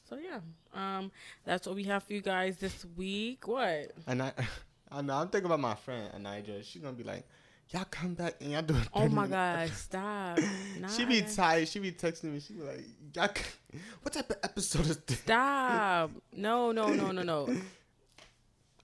So 0.06 0.18
yeah, 0.18 0.40
um, 0.74 1.10
that's 1.46 1.66
what 1.66 1.76
we 1.76 1.84
have 1.84 2.02
for 2.02 2.12
you 2.12 2.20
guys 2.20 2.58
this 2.58 2.84
week. 2.94 3.48
What? 3.48 3.92
And 4.06 4.22
I, 4.22 4.32
I 4.92 5.00
know 5.00 5.14
I'm 5.14 5.28
thinking 5.28 5.46
about 5.46 5.60
my 5.60 5.76
friend 5.76 6.12
Anija. 6.12 6.62
She's 6.62 6.82
gonna 6.82 6.94
be 6.94 7.04
like, 7.04 7.24
"Y'all 7.70 7.86
come 7.90 8.12
back 8.12 8.34
and 8.42 8.50
y'all 8.50 8.60
do." 8.62 8.74
a 8.74 8.82
Oh 8.92 9.08
my 9.08 9.28
God! 9.28 9.70
Stop. 9.70 10.40
Nah, 10.78 10.88
She 10.94 11.06
be 11.06 11.22
tired. 11.22 11.68
She 11.68 11.78
be 11.78 11.92
texting 11.92 12.24
me. 12.34 12.40
She 12.40 12.52
be 12.52 12.62
like, 12.62 12.84
"Y'all, 13.14 13.30
what 14.02 14.12
type 14.12 14.28
of 14.28 14.36
episode 14.42 14.86
is 14.88 14.96
this?" 14.98 15.20
Stop. 15.20 16.10
No, 16.36 16.72
no, 16.72 16.88
no, 16.88 17.12
no, 17.12 17.22
no. 17.22 17.48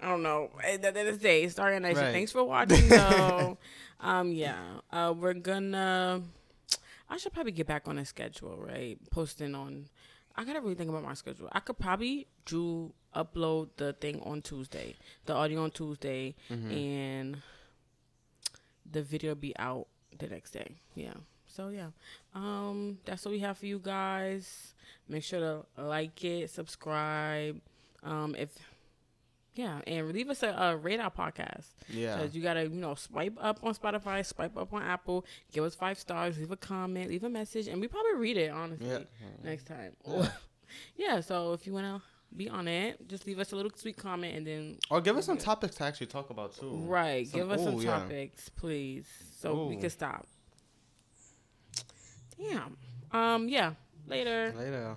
I 0.00 0.09
don't 0.09 0.22
know. 0.22 0.50
At 0.62 0.82
the 0.82 0.88
end 0.88 1.09
of 1.09 1.18
the 1.18 1.22
day, 1.22 1.48
sorry, 1.48 1.78
Anisha. 1.78 1.96
Right. 1.96 2.12
Thanks 2.12 2.32
for 2.32 2.44
watching, 2.44 2.88
though. 2.88 3.56
um, 4.00 4.32
yeah. 4.32 4.59
Uh, 4.92 5.14
we're 5.16 5.35
gonna. 5.35 6.22
I 7.09 7.16
should 7.18 7.32
probably 7.32 7.52
get 7.52 7.66
back 7.66 7.87
on 7.88 7.98
a 7.98 8.04
schedule, 8.04 8.56
right? 8.56 8.98
Posting 9.11 9.54
on. 9.54 9.87
I 10.37 10.44
gotta 10.44 10.61
really 10.61 10.74
think 10.74 10.90
about 10.90 11.02
my 11.04 11.14
schedule. 11.14 11.48
I 11.52 11.61
could 11.61 11.78
probably 11.78 12.26
do 12.44 12.92
upload 13.14 13.68
the 13.78 13.94
thing 13.94 14.20
on 14.22 14.42
Tuesday, 14.42 14.96
the 15.24 15.32
audio 15.35 15.62
on 15.64 15.70
Tuesday, 15.70 16.35
Mm-hmm. 16.50 16.70
and 16.70 17.37
the 18.90 19.02
video 19.02 19.35
be 19.35 19.56
out 19.59 19.87
the 20.18 20.26
next 20.26 20.50
day. 20.50 20.76
Yeah. 20.94 21.14
So 21.46 21.68
yeah, 21.68 21.88
um, 22.35 22.98
that's 23.06 23.24
what 23.24 23.30
we 23.32 23.38
have 23.40 23.56
for 23.56 23.66
you 23.66 23.78
guys. 23.82 24.74
Make 25.09 25.22
sure 25.24 25.40
to 25.76 25.82
like 25.82 26.22
it, 26.24 26.50
subscribe. 26.50 27.61
Um, 28.02 28.35
if 28.38 28.50
yeah, 29.57 29.81
and 29.87 30.12
leave 30.12 30.31
us 30.31 30.42
a, 30.42 30.49
a 30.49 30.77
rate 30.77 31.01
our 31.01 31.11
podcast. 31.11 31.66
Yeah. 31.88 32.19
Cause 32.19 32.35
you 32.35 32.42
gotta, 32.42 32.62
you 32.64 32.69
know, 32.71 32.95
swipe 32.95 33.37
up 33.40 33.59
on 33.64 33.75
Spotify, 33.75 34.25
swipe 34.25 34.57
up 34.57 34.73
on 34.73 34.83
Apple, 34.83 35.25
give 35.53 35.64
us 35.64 35.75
five 35.75 35.99
stars, 35.99 36.38
leave 36.38 36.51
a 36.53 36.57
comment, 36.57 37.11
leave 37.11 37.25
a 37.25 37.29
message, 37.31 37.66
and 37.66 37.81
we 37.81 37.88
probably 37.88 38.14
read 38.16 38.37
it 38.37 38.51
honestly 38.51 38.87
Yeah. 38.87 38.99
next 39.42 39.66
time. 39.66 39.92
Yeah. 40.07 40.29
yeah. 40.97 41.21
So 41.21 41.53
if 41.55 41.66
you 41.66 41.73
wanna 41.73 42.03
be 42.37 42.49
on 42.51 42.69
it, 42.69 43.09
just 43.09 43.27
leave 43.27 43.38
us 43.38 43.53
a 43.53 43.57
little 43.57 43.73
sweet 43.75 43.97
comment 43.97 44.37
and 44.37 44.47
then 44.47 44.79
Or 44.90 45.01
give 45.01 45.16
us 45.16 45.25
some 45.27 45.38
topics 45.38 45.77
to 45.77 45.85
actually 45.85 46.09
talk 46.09 46.29
about 46.31 46.55
too. 46.57 46.77
right, 46.87 47.27
Some- 47.27 47.40
give 47.40 47.51
us 47.51 47.64
some 47.64 47.77
ooh, 47.77 47.81
yeah. 47.81 47.99
topics, 47.99 48.49
please, 48.51 49.07
so 49.40 49.66
we 49.66 49.77
can 49.77 49.90
stop. 49.90 50.27
Damn. 52.38 52.77
Um. 53.12 53.49
Yeah. 53.49 53.73
Later. 54.07 54.53
Later. 54.57 54.97